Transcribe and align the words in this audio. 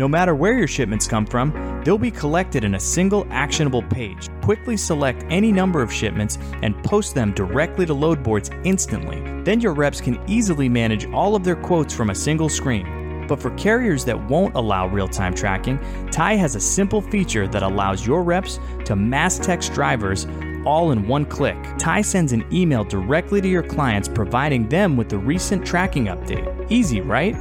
No 0.00 0.08
matter 0.08 0.34
where 0.34 0.54
your 0.54 0.66
shipments 0.66 1.06
come 1.06 1.26
from, 1.26 1.82
they'll 1.84 1.98
be 1.98 2.10
collected 2.10 2.64
in 2.64 2.74
a 2.74 2.80
single 2.80 3.26
actionable 3.28 3.82
page. 3.82 4.30
Quickly 4.40 4.74
select 4.74 5.26
any 5.28 5.52
number 5.52 5.82
of 5.82 5.92
shipments 5.92 6.38
and 6.62 6.82
post 6.82 7.14
them 7.14 7.34
directly 7.34 7.84
to 7.84 7.92
load 7.92 8.22
boards 8.22 8.50
instantly. 8.64 9.20
Then 9.42 9.60
your 9.60 9.74
reps 9.74 10.00
can 10.00 10.18
easily 10.26 10.70
manage 10.70 11.04
all 11.12 11.36
of 11.36 11.44
their 11.44 11.54
quotes 11.54 11.92
from 11.92 12.08
a 12.08 12.14
single 12.14 12.48
screen. 12.48 13.26
But 13.28 13.42
for 13.42 13.50
carriers 13.56 14.06
that 14.06 14.18
won't 14.18 14.54
allow 14.54 14.86
real 14.86 15.06
time 15.06 15.34
tracking, 15.34 15.78
TAI 16.10 16.32
has 16.36 16.56
a 16.56 16.60
simple 16.60 17.02
feature 17.02 17.46
that 17.48 17.62
allows 17.62 18.06
your 18.06 18.22
reps 18.22 18.58
to 18.86 18.96
mass 18.96 19.38
text 19.38 19.74
drivers 19.74 20.26
all 20.64 20.92
in 20.92 21.06
one 21.06 21.26
click. 21.26 21.58
TAI 21.76 22.00
sends 22.00 22.32
an 22.32 22.46
email 22.50 22.84
directly 22.84 23.42
to 23.42 23.48
your 23.48 23.62
clients 23.62 24.08
providing 24.08 24.66
them 24.66 24.96
with 24.96 25.10
the 25.10 25.18
recent 25.18 25.66
tracking 25.66 26.06
update. 26.06 26.70
Easy, 26.70 27.02
right? 27.02 27.36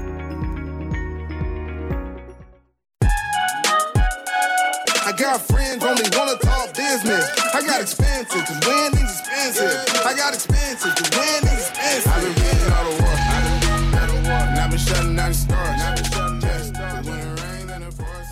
Got 7.69 7.81
expensive, 7.81 8.45
cause 8.45 8.67
winning's 8.67 9.19
expensive. 9.19 10.05
I 10.05 10.15
got 10.15 10.33
expensive, 10.33 10.95
cause 10.95 11.09
winning's 11.11 11.69
expensive. 11.69 12.11
I've 12.11 12.23
been 12.23 12.33
winning 12.43 12.71
all 12.73 12.83
the 12.85 13.03
war. 13.03 13.13
I've 13.13 13.43
been 13.45 13.59
winning 13.69 13.93
all 13.93 14.07
the 14.07 14.13
war. 14.13 14.41
And 14.49 14.59
I've 14.59 14.69
been 14.71 14.79
shutting 14.79 15.15
down 15.15 15.29
the 15.29 15.35
stars. 15.35 15.81
I've 15.81 15.95
been 15.95 16.05
shutting 16.05 16.39
down 16.39 16.57
the 16.57 16.63
stars. 16.63 17.05
When 17.05 17.19
it 17.19 17.41
rains 17.41 17.71
and 17.71 17.83
it 17.83 17.97
pours. 17.97 18.27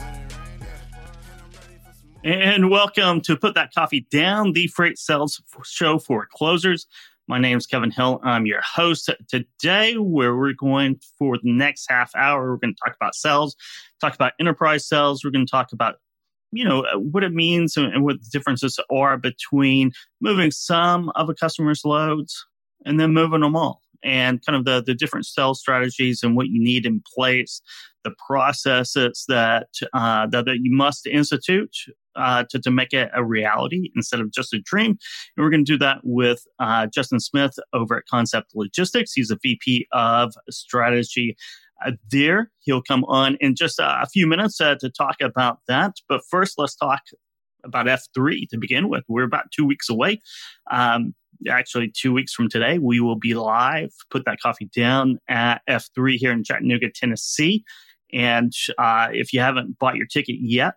And 2.23 2.69
welcome 2.71 3.21
to 3.21 3.37
Put 3.37 3.53
That 3.53 3.73
Coffee 3.73 4.07
Down, 4.09 4.53
the 4.53 4.67
freight 4.67 4.97
sales 4.97 5.41
show 5.63 5.99
for 5.99 6.27
closers. 6.31 6.88
My 7.27 7.38
name 7.38 7.57
is 7.57 7.67
Kevin 7.67 7.91
Hill. 7.91 8.19
I'm 8.23 8.45
your 8.45 8.61
host 8.61 9.09
today, 9.27 9.97
where 9.97 10.35
we're 10.35 10.53
going 10.53 10.99
for 11.19 11.38
the 11.38 11.51
next 11.51 11.88
half 11.89 12.15
hour. 12.15 12.51
We're 12.51 12.57
going 12.57 12.73
to 12.73 12.79
talk 12.83 12.95
about 12.95 13.15
sales, 13.15 13.55
talk 14.01 14.15
about 14.15 14.33
enterprise 14.39 14.88
sales. 14.88 15.23
We're 15.23 15.31
going 15.31 15.45
to 15.45 15.51
talk 15.51 15.73
about 15.73 15.97
you 16.51 16.63
know 16.63 16.85
what 16.95 17.23
it 17.23 17.33
means 17.33 17.75
and 17.77 18.03
what 18.03 18.22
the 18.22 18.30
differences 18.31 18.80
are 18.91 19.17
between 19.17 19.91
moving 20.22 20.52
some 20.52 21.11
of 21.16 21.30
a 21.30 21.33
customer's 21.33 21.83
loads 21.83 22.45
and 22.85 22.99
then 22.99 23.13
moving 23.13 23.41
them 23.41 23.55
all 23.55 23.81
and 24.03 24.45
kind 24.45 24.55
of 24.55 24.63
the, 24.66 24.81
the 24.83 24.94
different 24.94 25.25
sales 25.25 25.59
strategies 25.59 26.22
and 26.23 26.35
what 26.35 26.47
you 26.47 26.63
need 26.63 26.85
in 26.85 27.02
place 27.16 27.61
the 28.03 28.16
processes 28.25 29.25
that 29.27 29.67
uh, 29.94 30.27
that, 30.27 30.45
that 30.45 30.59
you 30.61 30.73
must 30.73 31.05
institute 31.07 31.75
uh, 32.16 32.44
to, 32.50 32.59
to 32.59 32.72
make 32.72 32.94
it 32.94 33.09
a 33.13 33.23
reality 33.23 33.91
instead 33.95 34.19
of 34.19 34.31
just 34.31 34.53
a 34.53 34.59
dream. 34.59 34.91
And 34.91 35.44
we're 35.44 35.50
going 35.50 35.66
to 35.66 35.72
do 35.72 35.77
that 35.79 36.00
with 36.03 36.45
uh, 36.59 36.88
Justin 36.88 37.19
Smith 37.19 37.53
over 37.73 37.97
at 37.97 38.05
Concept 38.09 38.52
Logistics. 38.55 39.13
He's 39.13 39.31
a 39.31 39.38
VP 39.41 39.88
of 39.91 40.33
strategy 40.50 41.38
there. 42.09 42.52
He'll 42.59 42.81
come 42.81 43.03
on 43.06 43.38
in 43.39 43.56
just 43.56 43.80
a 43.80 44.06
few 44.11 44.28
minutes 44.28 44.59
uh, 44.59 44.75
to 44.80 44.89
talk 44.89 45.17
about 45.22 45.59
that. 45.67 45.95
But 46.08 46.22
first, 46.30 46.56
let's 46.58 46.75
talk 46.75 47.02
about 47.64 47.88
F3 47.88 48.47
to 48.50 48.58
begin 48.58 48.89
with. 48.89 49.03
We're 49.08 49.23
about 49.23 49.52
two 49.52 49.66
weeks 49.66 49.89
away. 49.89 50.22
Um, 50.72 51.14
actually, 51.50 51.92
two 51.95 52.14
weeks 52.14 52.34
from 52.34 52.50
today, 52.50 52.78
we 52.78 53.00
will 53.00 53.17
be 53.17 53.34
live. 53.34 53.92
Put 54.09 54.25
that 54.25 54.39
coffee 54.39 54.69
down 54.75 55.19
at 55.28 55.61
F3 55.69 56.16
here 56.16 56.31
in 56.31 56.44
Chattanooga, 56.44 56.89
Tennessee. 56.94 57.64
And 58.13 58.53
uh, 58.77 59.09
if 59.11 59.33
you 59.33 59.41
haven't 59.41 59.77
bought 59.80 59.95
your 59.95 60.05
ticket 60.05 60.38
yet, 60.39 60.75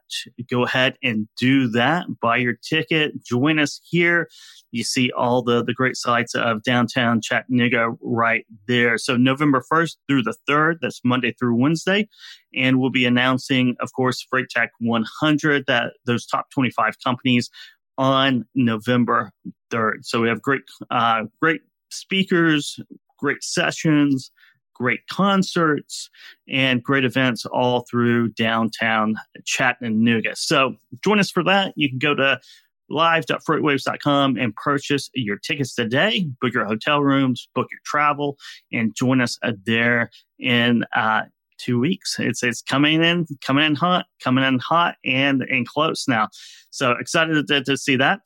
go 0.50 0.64
ahead 0.64 0.96
and 1.02 1.28
do 1.38 1.68
that. 1.68 2.06
Buy 2.20 2.38
your 2.38 2.54
ticket. 2.54 3.24
Join 3.24 3.58
us 3.58 3.80
here. 3.84 4.28
You 4.72 4.84
see 4.84 5.10
all 5.12 5.42
the, 5.42 5.64
the 5.64 5.72
great 5.72 5.96
sights 5.96 6.34
of 6.34 6.62
downtown 6.62 7.20
Chattanooga 7.20 7.94
right 8.00 8.44
there. 8.66 8.98
So 8.98 9.16
November 9.16 9.62
1st 9.70 9.96
through 10.08 10.22
the 10.22 10.34
3rd, 10.48 10.78
that's 10.82 11.00
Monday 11.04 11.32
through 11.32 11.54
Wednesday. 11.54 12.08
And 12.54 12.80
we'll 12.80 12.90
be 12.90 13.04
announcing, 13.04 13.76
of 13.80 13.92
course, 13.92 14.26
Freight 14.28 14.48
Tech 14.50 14.70
100, 14.80 15.66
that 15.66 15.92
those 16.06 16.26
top 16.26 16.50
25 16.50 16.96
companies 17.04 17.48
on 17.96 18.44
November 18.54 19.30
3rd. 19.72 19.98
So 20.02 20.20
we 20.20 20.28
have 20.28 20.42
great, 20.42 20.62
uh, 20.90 21.24
great 21.40 21.60
speakers, 21.90 22.80
great 23.18 23.44
sessions, 23.44 24.32
great 24.80 25.06
concerts 25.08 26.08
and 26.48 26.82
great 26.82 27.04
events 27.04 27.44
all 27.44 27.84
through 27.90 28.28
downtown 28.30 29.14
Chattanooga. 29.44 30.34
So 30.36 30.76
join 31.04 31.20
us 31.20 31.30
for 31.30 31.44
that. 31.44 31.74
You 31.76 31.90
can 31.90 31.98
go 31.98 32.14
to 32.14 32.40
live.freightwaves.com 32.88 34.38
and 34.38 34.56
purchase 34.56 35.10
your 35.14 35.36
tickets 35.36 35.74
today, 35.74 36.26
book 36.40 36.54
your 36.54 36.64
hotel 36.64 37.02
rooms, 37.02 37.46
book 37.54 37.68
your 37.70 37.80
travel, 37.84 38.38
and 38.72 38.94
join 38.94 39.20
us 39.20 39.38
there 39.66 40.10
in 40.38 40.84
uh, 40.96 41.24
two 41.58 41.78
weeks. 41.78 42.16
It's 42.18 42.42
it's 42.42 42.62
coming 42.62 43.04
in, 43.04 43.26
coming 43.42 43.66
in 43.66 43.74
hot, 43.74 44.06
coming 44.24 44.44
in 44.44 44.58
hot 44.60 44.96
and 45.04 45.42
and 45.42 45.68
close 45.68 46.06
now. 46.08 46.28
So 46.70 46.92
excited 46.92 47.46
to, 47.46 47.62
to 47.64 47.76
see 47.76 47.96
that. 47.96 48.20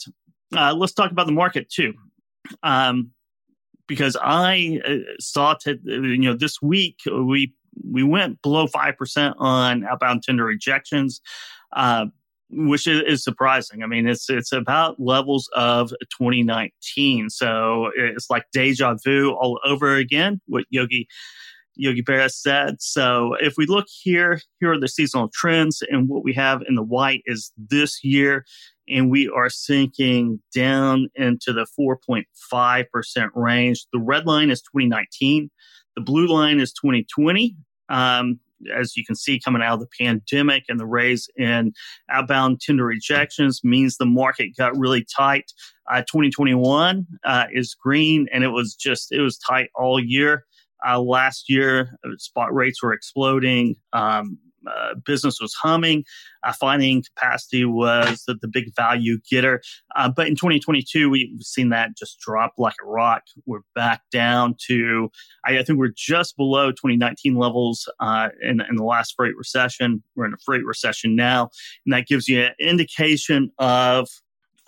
Uh, 0.57 0.73
let's 0.73 0.93
talk 0.93 1.11
about 1.11 1.27
the 1.27 1.33
market 1.33 1.69
too. 1.69 1.95
Um, 2.63 3.11
because 3.87 4.17
I 4.21 4.81
uh, 4.87 5.13
saw 5.21 5.55
to 5.63 5.79
you 5.85 6.19
know 6.19 6.35
this 6.35 6.61
week 6.63 7.01
we 7.07 7.53
we 7.83 8.03
went 8.03 8.43
below 8.43 8.67
five 8.67 8.97
percent 8.97 9.35
on 9.39 9.85
outbound 9.85 10.23
tender 10.23 10.45
rejections, 10.45 11.21
uh, 11.75 12.07
which 12.51 12.87
is, 12.87 13.03
is, 13.03 13.25
surprising. 13.25 13.83
I 13.83 13.87
mean, 13.87 14.07
it's 14.07 14.31
it's 14.31 14.53
about 14.53 15.01
levels 15.01 15.49
of 15.55 15.91
2019, 16.19 17.31
so 17.31 17.91
it's 17.97 18.31
like 18.31 18.45
deja 18.53 18.97
vu 19.05 19.33
all 19.33 19.61
over 19.65 19.97
again. 19.97 20.41
What 20.47 20.65
Yogi 20.71 21.09
Yogi 21.77 22.03
Berra 22.03 22.31
said. 22.31 22.81
So 22.81 23.35
if 23.41 23.55
we 23.57 23.67
look 23.67 23.87
here, 23.89 24.41
here 24.61 24.73
are 24.73 24.81
the 24.81 24.89
seasonal 24.89 25.31
trends, 25.33 25.83
and 25.91 26.09
what 26.09 26.25
we 26.25 26.33
have 26.35 26.63
in 26.69 26.75
the 26.75 26.83
white 26.83 27.23
is 27.27 27.53
this 27.57 28.03
year 28.05 28.45
and 28.89 29.11
we 29.11 29.29
are 29.29 29.51
sinking 29.51 30.41
down 30.55 31.09
into 31.15 31.53
the 31.53 31.67
4.5% 31.79 33.29
range. 33.35 33.87
The 33.93 34.01
red 34.01 34.27
line 34.27 34.51
is 34.51 34.61
2019. 34.63 35.51
The 35.97 36.03
blue 36.03 36.27
line 36.27 36.61
is 36.61 36.73
2020. 36.73 37.57
Um, 37.89 38.41
as 38.75 38.97
you 38.97 39.05
can 39.05 39.15
see, 39.15 39.41
coming 39.41 39.63
out 39.63 39.75
of 39.75 39.81
the 39.81 39.89
pandemic 40.01 40.65
and 40.69 40.81
the 40.81 40.87
raise 40.87 41.29
in 41.37 41.73
outbound 42.11 42.61
tender 42.61 42.85
rejections 42.85 43.61
means 43.63 43.97
the 43.97 44.07
market 44.07 44.57
got 44.57 44.77
really 44.77 45.05
tight. 45.17 45.53
Uh, 45.91 46.01
2021 46.01 47.07
uh, 47.25 47.45
is 47.53 47.75
green, 47.75 48.27
and 48.33 48.43
it 48.43 48.49
was 48.49 48.75
just 48.75 49.13
it 49.13 49.21
was 49.21 49.39
tight 49.39 49.71
all 49.75 50.01
year. 50.01 50.45
Uh, 50.87 51.01
last 51.01 51.49
year, 51.49 51.99
uh, 52.05 52.11
spot 52.19 52.55
rates 52.55 52.83
were 52.83 52.93
exploding. 52.93 53.77
Um, 53.93 54.39
uh, 54.67 54.95
business 55.05 55.39
was 55.41 55.55
humming. 55.55 56.05
Uh, 56.43 56.53
finding 56.53 57.03
capacity 57.03 57.65
was 57.65 58.25
the, 58.27 58.35
the 58.35 58.49
big 58.49 58.75
value 58.75 59.19
getter. 59.31 59.63
Uh, 59.97 60.11
but 60.15 60.27
in 60.27 60.35
2022, 60.35 61.09
we've 61.09 61.43
seen 61.43 61.71
that 61.71 61.97
just 61.97 62.19
drop 62.21 62.53
like 62.59 62.75
a 62.83 62.87
rock. 62.87 63.23
We're 63.47 63.61
back 63.75 64.03
down 64.13 64.57
to, 64.67 65.11
I, 65.47 65.59
I 65.59 65.63
think 65.63 65.79
we're 65.79 65.93
just 65.95 66.37
below 66.37 66.71
2019 66.71 67.37
levels 67.37 67.89
uh, 68.01 68.29
in, 68.43 68.61
in 68.69 68.77
the 68.77 68.85
last 68.85 69.15
freight 69.17 69.37
recession. 69.37 70.03
We're 70.17 70.27
in 70.27 70.35
a 70.35 70.39
freight 70.45 70.65
recession 70.65 71.17
now. 71.17 71.51
And 71.87 71.95
that 71.95 72.07
gives 72.07 72.29
you 72.29 72.43
an 72.43 72.55
indication 72.59 73.51
of 73.59 74.09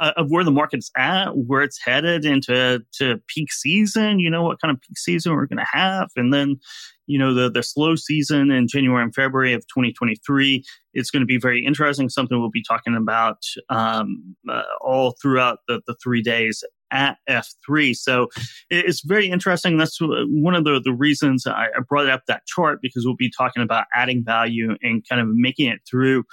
uh, 0.00 0.12
of 0.16 0.30
where 0.30 0.44
the 0.44 0.50
market's 0.50 0.90
at, 0.96 1.36
where 1.36 1.62
it's 1.62 1.78
headed 1.82 2.24
into 2.24 2.80
to 2.98 3.16
peak 3.28 3.52
season. 3.52 4.18
You 4.20 4.30
know 4.30 4.42
what 4.42 4.60
kind 4.60 4.74
of 4.74 4.80
peak 4.80 4.98
season 4.98 5.34
we're 5.34 5.46
going 5.46 5.58
to 5.58 5.78
have, 5.78 6.08
and 6.16 6.32
then 6.32 6.58
you 7.06 7.18
know, 7.18 7.32
the, 7.32 7.50
the 7.50 7.62
slow 7.62 7.94
season 7.94 8.50
in 8.50 8.66
January 8.68 9.02
and 9.02 9.14
February 9.14 9.52
of 9.52 9.62
2023. 9.68 10.64
It's 10.94 11.10
going 11.10 11.20
to 11.20 11.26
be 11.26 11.38
very 11.38 11.64
interesting, 11.64 12.08
something 12.08 12.38
we'll 12.38 12.50
be 12.50 12.64
talking 12.66 12.96
about 12.96 13.38
um, 13.68 14.36
uh, 14.48 14.62
all 14.80 15.14
throughout 15.22 15.58
the, 15.68 15.80
the 15.86 15.94
three 16.02 16.22
days 16.22 16.64
at 16.90 17.18
F3. 17.28 17.94
So 17.96 18.28
it's 18.70 19.02
very 19.04 19.28
interesting. 19.28 19.76
That's 19.76 19.98
one 20.00 20.54
of 20.54 20.64
the, 20.64 20.80
the 20.82 20.92
reasons 20.92 21.46
I 21.46 21.68
brought 21.88 22.08
up 22.08 22.22
that 22.28 22.46
chart 22.46 22.80
because 22.82 23.04
we'll 23.04 23.16
be 23.16 23.32
talking 23.36 23.62
about 23.62 23.86
adding 23.94 24.24
value 24.24 24.76
and 24.82 25.04
kind 25.08 25.20
of 25.20 25.28
making 25.28 25.68
it 25.68 25.80
through 25.88 26.24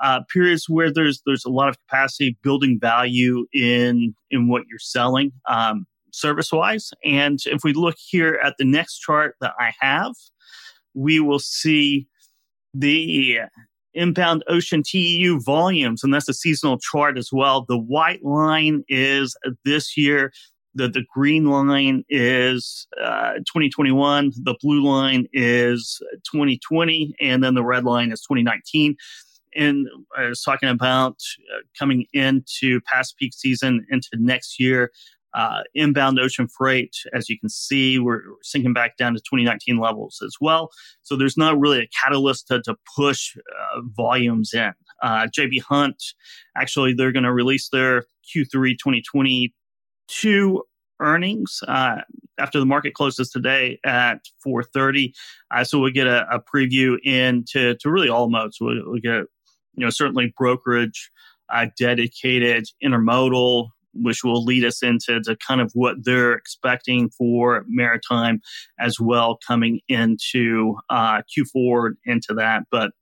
uh, 0.00 0.20
periods 0.32 0.68
where 0.68 0.92
there's 0.92 1.22
there's 1.26 1.44
a 1.44 1.50
lot 1.50 1.68
of 1.68 1.78
capacity, 1.78 2.36
building 2.42 2.78
value 2.80 3.46
in 3.52 4.14
in 4.30 4.48
what 4.48 4.62
you're 4.68 4.78
selling. 4.78 5.32
Um, 5.48 5.86
service 6.14 6.52
wise. 6.52 6.90
And 7.04 7.40
if 7.46 7.64
we 7.64 7.72
look 7.72 7.96
here 7.98 8.38
at 8.42 8.54
the 8.56 8.64
next 8.64 9.00
chart 9.00 9.34
that 9.40 9.52
I 9.58 9.72
have, 9.80 10.12
we 10.94 11.18
will 11.20 11.40
see 11.40 12.06
the 12.72 13.40
inbound 13.94 14.44
ocean 14.48 14.82
TEU 14.84 15.40
volumes, 15.40 16.02
and 16.02 16.12
that's 16.12 16.28
a 16.28 16.34
seasonal 16.34 16.78
chart 16.78 17.18
as 17.18 17.30
well. 17.32 17.64
The 17.68 17.78
white 17.78 18.24
line 18.24 18.84
is 18.88 19.36
this 19.64 19.96
year. 19.96 20.32
The, 20.76 20.88
the 20.88 21.04
green 21.14 21.46
line 21.46 22.04
is 22.08 22.88
uh, 23.00 23.34
2021. 23.34 24.32
The 24.42 24.56
blue 24.60 24.82
line 24.82 25.28
is 25.32 26.02
2020. 26.32 27.14
And 27.20 27.44
then 27.44 27.54
the 27.54 27.62
red 27.62 27.84
line 27.84 28.10
is 28.10 28.22
2019 28.22 28.96
and 29.56 29.86
I 30.16 30.28
was 30.28 30.42
talking 30.42 30.68
about 30.68 31.16
uh, 31.52 31.60
coming 31.78 32.06
into 32.12 32.80
past 32.82 33.16
peak 33.18 33.32
season 33.34 33.86
into 33.90 34.08
next 34.14 34.60
year 34.60 34.90
Uh, 35.34 35.62
inbound 35.74 36.20
ocean 36.20 36.46
freight, 36.46 36.94
as 37.12 37.28
you 37.28 37.36
can 37.36 37.48
see, 37.48 37.98
we're, 37.98 38.22
we're, 38.30 38.36
sinking 38.42 38.72
back 38.72 38.96
down 38.96 39.12
to 39.14 39.18
2019 39.18 39.78
levels 39.78 40.22
as 40.24 40.36
well. 40.40 40.70
So 41.02 41.16
there's 41.16 41.36
not 41.36 41.58
really 41.58 41.80
a 41.80 41.88
catalyst 41.88 42.46
to, 42.48 42.62
to 42.62 42.76
push 42.96 43.36
uh, 43.36 43.80
volumes 43.96 44.54
in. 44.54 44.72
Uh, 45.02 45.26
JB 45.36 45.60
Hunt, 45.62 46.00
actually, 46.56 46.94
they're 46.94 47.10
going 47.10 47.24
to 47.24 47.32
release 47.32 47.68
their 47.68 48.04
Q3 48.32 48.78
2022 48.78 50.62
earnings 51.00 51.60
uh, 51.66 51.96
after 52.38 52.58
the 52.58 52.66
market 52.66 52.94
closes 52.94 53.30
today 53.30 53.78
at 53.84 54.20
4:30. 54.46 55.12
Uh, 55.50 55.64
so 55.64 55.78
we'll 55.78 55.92
get 55.92 56.06
a, 56.06 56.26
a, 56.30 56.40
preview 56.40 56.96
into 57.02 57.74
to 57.74 57.90
really 57.90 58.08
all 58.08 58.30
modes. 58.30 58.58
We'll, 58.60 58.82
we'll 58.84 59.00
get 59.00 59.24
you 59.76 59.84
know 59.84 59.90
certainly 59.90 60.32
brokerage, 60.36 61.10
uh, 61.52 61.66
dedicated, 61.78 62.66
intermodal, 62.82 63.68
which 63.94 64.24
will 64.24 64.44
lead 64.44 64.64
us 64.64 64.82
into 64.82 65.20
to 65.20 65.36
kind 65.36 65.60
of 65.60 65.70
what 65.74 65.96
they're 66.02 66.32
expecting 66.32 67.10
for 67.10 67.64
maritime 67.68 68.40
as 68.78 68.98
well 69.00 69.38
coming 69.46 69.80
into 69.88 70.76
uh, 70.90 71.22
Q4 71.22 71.92
into 72.04 72.34
that. 72.34 72.64
But 72.70 72.92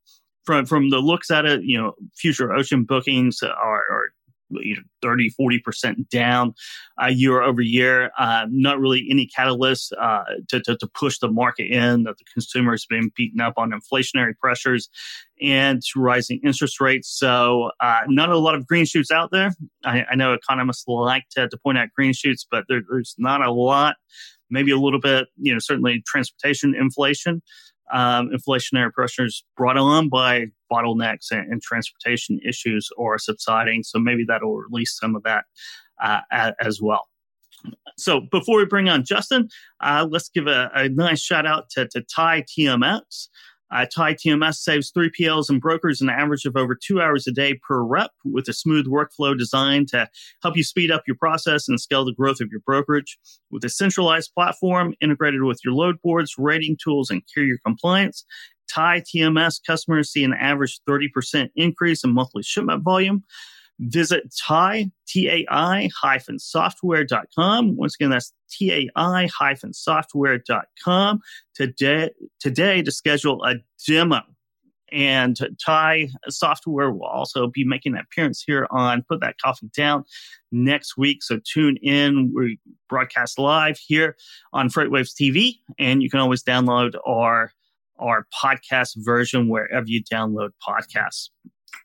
from 0.45 0.67
from 0.67 0.91
the 0.91 0.99
looks 0.99 1.31
at 1.31 1.47
it, 1.47 1.63
you 1.63 1.79
know, 1.79 1.93
future 2.17 2.53
ocean 2.53 2.85
bookings 2.85 3.43
are, 3.43 3.53
are 3.53 4.13
you 4.61 4.77
know, 4.77 4.83
30, 5.03 5.31
40% 5.39 6.09
down 6.09 6.55
uh, 7.03 7.07
year 7.07 7.43
over 7.43 7.61
year. 7.61 8.11
Uh, 8.19 8.47
not 8.51 8.79
really 8.79 9.07
any 9.11 9.27
catalyst 9.27 9.93
uh, 10.01 10.23
to, 10.49 10.61
to, 10.61 10.77
to, 10.77 10.87
push 10.95 11.19
the 11.19 11.29
market 11.29 11.71
in, 11.71 12.05
that 12.05 12.19
the 12.19 12.25
consumer 12.33 12.73
has 12.73 12.87
been 12.87 13.11
beaten 13.17 13.41
up 13.41 13.55
on 13.57 13.73
inflationary 13.73 14.37
pressures 14.39 14.89
and 15.41 15.83
rising 15.97 16.41
interest 16.45 16.81
rates. 16.81 17.09
So, 17.09 17.71
uh, 17.81 18.01
not 18.09 18.31
a 18.31 18.39
lot 18.39 18.55
of 18.55 18.67
green 18.67 18.85
shoots 18.85 19.11
out 19.11 19.31
there. 19.33 19.53
I, 19.85 20.05
I 20.11 20.15
know 20.15 20.33
economists 20.33 20.85
like 20.87 21.25
to, 21.33 21.49
to, 21.49 21.59
point 21.59 21.79
out 21.79 21.89
green 21.97 22.13
shoots, 22.13 22.47
but 22.49 22.65
there, 22.69 22.83
there's 22.89 23.15
not 23.19 23.41
a 23.41 23.51
lot. 23.51 23.97
Maybe 24.51 24.71
a 24.71 24.77
little 24.77 25.01
bit, 25.01 25.29
you 25.37 25.53
know, 25.53 25.59
certainly 25.59 26.03
transportation 26.07 26.75
inflation 26.75 27.43
um, 27.93 28.31
inflationary 28.31 28.93
pressures 28.93 29.45
brought 29.57 29.77
on 29.77 30.09
by 30.09 30.47
bottlenecks 30.71 31.31
and, 31.31 31.53
and, 31.53 31.63
transportation 31.63 32.41
issues 32.47 32.89
are 32.99 33.19
subsiding. 33.19 33.83
So 33.83 33.99
maybe 33.99 34.25
that'll 34.27 34.57
release 34.57 34.97
some 34.99 35.15
of 35.15 35.23
that 35.25 35.45
uh, 36.03 36.21
as 36.61 36.81
well. 36.81 37.09
So 37.97 38.23
before 38.31 38.57
we 38.59 38.65
bring 38.65 38.89
on 38.89 39.05
Justin, 39.05 39.49
uh, 39.81 40.07
let's 40.11 40.29
give 40.29 40.47
a, 40.47 40.71
a, 40.75 40.89
nice 40.89 41.21
shout 41.21 41.47
out 41.47 41.71
to, 41.71 41.87
to 41.89 42.03
TAI 42.03 42.43
TMS. 42.43 43.29
Uh, 43.73 43.87
TAI 43.87 44.15
TMS 44.15 44.57
saves 44.57 44.93
3PLs 44.93 45.49
and 45.49 45.61
brokers 45.61 46.01
an 46.01 46.11
average 46.11 46.45
of 46.45 46.57
over 46.57 46.75
two 46.75 47.01
hours 47.01 47.27
a 47.27 47.33
day 47.33 47.55
per 47.55 47.83
rep 47.83 48.11
with 48.25 48.47
a 48.49 48.53
smooth 48.53 48.87
workflow 48.87 49.37
designed 49.37 49.89
to 49.89 50.09
help 50.43 50.57
you 50.57 50.63
speed 50.63 50.91
up 50.91 51.03
your 51.07 51.17
process 51.17 51.69
and 51.69 51.81
scale 51.81 52.05
the 52.05 52.13
growth 52.13 52.41
of 52.41 52.51
your 52.51 52.61
brokerage. 52.61 53.19
With 53.51 53.65
a 53.65 53.71
centralized 53.71 54.33
platform 54.35 54.95
integrated 55.01 55.43
with 55.43 55.61
your 55.65 55.75
load 55.75 55.97
boards, 56.03 56.35
rating 56.37 56.77
tools, 56.83 57.11
and 57.11 57.23
carrier 57.33 57.57
compliance, 57.65 58.25
TAI 58.69 59.01
TMS 59.01 59.61
customers 59.67 60.11
see 60.11 60.25
an 60.25 60.35
average 60.35 60.81
30% 60.89 61.51
increase 61.57 62.05
in 62.05 62.13
monthly 62.13 62.43
shipment 62.43 62.83
volume. 62.83 63.25
Visit 63.83 64.33
TAI, 64.47 64.91
T-A-I 65.09 65.91
hyphen 66.01 66.39
software.com. 66.39 67.77
Once 67.77 67.97
again, 67.97 68.11
that's 68.11 68.33
T-A-I 68.51 69.29
hyphen 69.37 69.73
software.com 69.73 71.21
today, 71.55 72.11
today 72.39 72.83
to 72.83 72.93
schedule 72.93 73.45
a 73.45 73.57
demo. 73.87 74.21
And 74.93 75.37
TAI 75.65 76.11
software 76.29 76.93
will 76.93 77.07
also 77.07 77.49
be 77.49 77.65
making 77.65 77.95
an 77.95 78.01
appearance 78.01 78.45
here 78.47 78.69
on 78.71 79.05
Put 79.09 79.21
That 79.21 79.37
Coffee 79.43 79.71
Down 79.75 80.05
next 80.53 80.97
week. 80.97 81.23
So 81.23 81.41
tune 81.43 81.79
in. 81.79 82.33
We 82.35 82.61
broadcast 82.89 83.39
live 83.39 83.79
here 83.79 84.17
on 84.53 84.69
FreightWaves 84.69 85.15
TV, 85.21 85.57
and 85.79 86.03
you 86.03 86.11
can 86.11 86.21
always 86.21 86.43
download 86.43 86.95
our 87.07 87.53
our 87.99 88.27
podcast 88.35 88.93
version 88.97 89.49
wherever 89.49 89.87
you 89.87 90.03
download 90.03 90.51
podcasts 90.67 91.29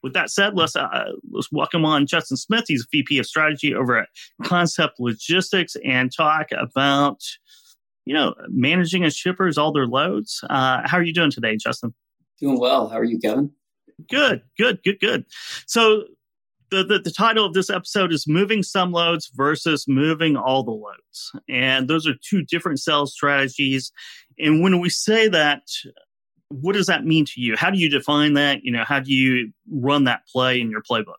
with 0.04 0.14
that 0.14 0.30
said, 0.30 0.56
let's 0.56 0.76
uh, 0.76 1.12
let's 1.32 1.52
welcome 1.52 1.86
on 1.86 2.08
Justin 2.08 2.38
Smith. 2.38 2.66
He's 2.68 2.88
VP 2.92 3.20
of 3.20 3.26
Strategy 3.26 3.74
over 3.74 3.98
at 3.98 4.10
Concept 4.44 5.00
Logistics, 5.00 5.76
and 5.84 6.12
talk 6.16 6.48
about 6.52 7.22
you 8.06 8.14
know 8.14 8.34
managing 8.50 9.04
a 9.04 9.12
shippers 9.12 9.58
all 9.58 9.72
their 9.72 9.88
loads. 9.88 10.44
Uh, 10.50 10.82
how 10.86 10.98
are 10.98 11.04
you 11.04 11.14
doing 11.14 11.32
today, 11.32 11.58
Justin? 11.58 11.94
Doing 12.40 12.60
well. 12.60 12.88
How 12.90 13.00
are 13.00 13.04
you, 13.04 13.20
Kevin? 13.20 13.52
Good, 14.10 14.44
good, 14.58 14.84
good, 14.84 15.00
good. 15.00 15.26
So 15.66 16.04
the, 16.70 16.84
the, 16.84 17.00
the, 17.00 17.12
title 17.12 17.46
of 17.46 17.54
this 17.54 17.70
episode 17.70 18.12
is 18.12 18.28
moving 18.28 18.62
some 18.62 18.92
loads 18.92 19.32
versus 19.34 19.86
moving 19.88 20.36
all 20.36 20.64
the 20.64 20.72
loads 20.72 21.32
and 21.48 21.88
those 21.88 22.06
are 22.06 22.14
two 22.22 22.44
different 22.44 22.80
sales 22.80 23.14
strategies 23.14 23.92
and 24.38 24.62
when 24.62 24.80
we 24.80 24.90
say 24.90 25.28
that 25.30 25.62
what 26.50 26.74
does 26.74 26.88
that 26.88 27.06
mean 27.06 27.26
to 27.26 27.34
you? 27.42 27.56
How 27.58 27.70
do 27.70 27.78
you 27.78 27.90
define 27.90 28.34
that? 28.34 28.64
You 28.64 28.72
know, 28.72 28.84
how 28.86 29.00
do 29.00 29.14
you 29.14 29.52
run 29.72 30.06
that 30.06 30.22
play 30.32 30.60
in 30.60 30.70
your 30.70 30.82
playbook? 30.82 31.16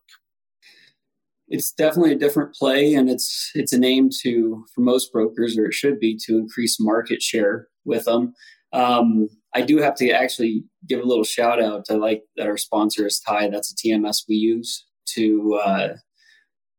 It's 1.47 1.71
definitely 1.71 2.13
a 2.13 2.17
different 2.17 2.53
play, 2.53 2.93
and 2.93 3.09
it's 3.09 3.51
it's 3.55 3.73
a 3.73 3.79
name 3.79 4.09
to 4.21 4.65
for 4.73 4.81
most 4.81 5.11
brokers, 5.11 5.57
or 5.57 5.65
it 5.65 5.73
should 5.73 5.99
be, 5.99 6.17
to 6.25 6.37
increase 6.37 6.79
market 6.79 7.21
share 7.21 7.67
with 7.85 8.05
them. 8.05 8.33
Um, 8.71 9.29
I 9.55 9.61
do 9.61 9.77
have 9.77 9.95
to 9.95 10.11
actually 10.11 10.63
give 10.87 10.99
a 10.99 11.05
little 11.05 11.23
shout 11.23 11.61
out. 11.61 11.85
I 11.89 11.95
like 11.95 12.23
that 12.37 12.47
our 12.47 12.57
sponsor 12.57 13.07
is 13.07 13.19
TAI. 13.19 13.49
That's 13.49 13.71
a 13.71 13.75
TMS 13.75 14.25
we 14.27 14.35
use 14.35 14.85
to, 15.15 15.59
uh, 15.63 15.87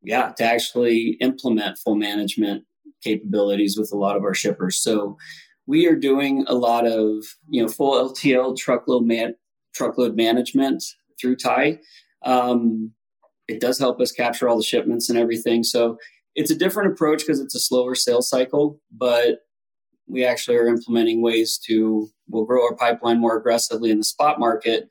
yeah, 0.01 0.31
to 0.37 0.43
actually 0.43 1.17
implement 1.19 1.77
full 1.77 1.95
management 1.95 2.63
capabilities 3.03 3.77
with 3.77 3.91
a 3.91 3.97
lot 3.97 4.15
of 4.15 4.23
our 4.23 4.33
shippers. 4.33 4.81
So 4.81 5.17
we 5.71 5.87
are 5.87 5.95
doing 5.95 6.43
a 6.47 6.53
lot 6.53 6.85
of 6.85 7.23
you 7.47 7.61
know 7.61 7.69
full 7.69 7.93
LTL 8.09 8.57
truckload 8.57 9.05
man, 9.05 9.35
truckload 9.73 10.17
management 10.17 10.83
through 11.19 11.37
TAI. 11.37 11.79
Um, 12.25 12.91
it 13.47 13.61
does 13.61 13.79
help 13.79 14.01
us 14.01 14.11
capture 14.11 14.49
all 14.49 14.57
the 14.57 14.63
shipments 14.63 15.09
and 15.09 15.17
everything. 15.17 15.63
So 15.63 15.97
it's 16.35 16.51
a 16.51 16.57
different 16.57 16.91
approach 16.91 17.21
because 17.21 17.39
it's 17.39 17.55
a 17.55 17.59
slower 17.59 17.95
sales 17.95 18.29
cycle, 18.29 18.81
but 18.91 19.39
we 20.07 20.25
actually 20.25 20.57
are 20.57 20.67
implementing 20.67 21.21
ways 21.21 21.57
to 21.67 22.09
we'll 22.27 22.43
grow 22.43 22.65
our 22.65 22.75
pipeline 22.75 23.21
more 23.21 23.37
aggressively 23.37 23.91
in 23.91 23.99
the 23.99 24.03
spot 24.03 24.41
market, 24.41 24.89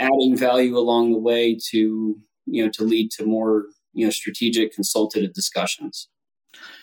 adding 0.00 0.36
value 0.36 0.76
along 0.76 1.12
the 1.12 1.20
way 1.20 1.56
to 1.70 2.18
you 2.46 2.64
know 2.64 2.70
to 2.70 2.82
lead 2.82 3.12
to 3.12 3.24
more 3.24 3.66
you 3.92 4.04
know 4.04 4.10
strategic 4.10 4.72
consultative 4.72 5.34
discussions. 5.34 6.08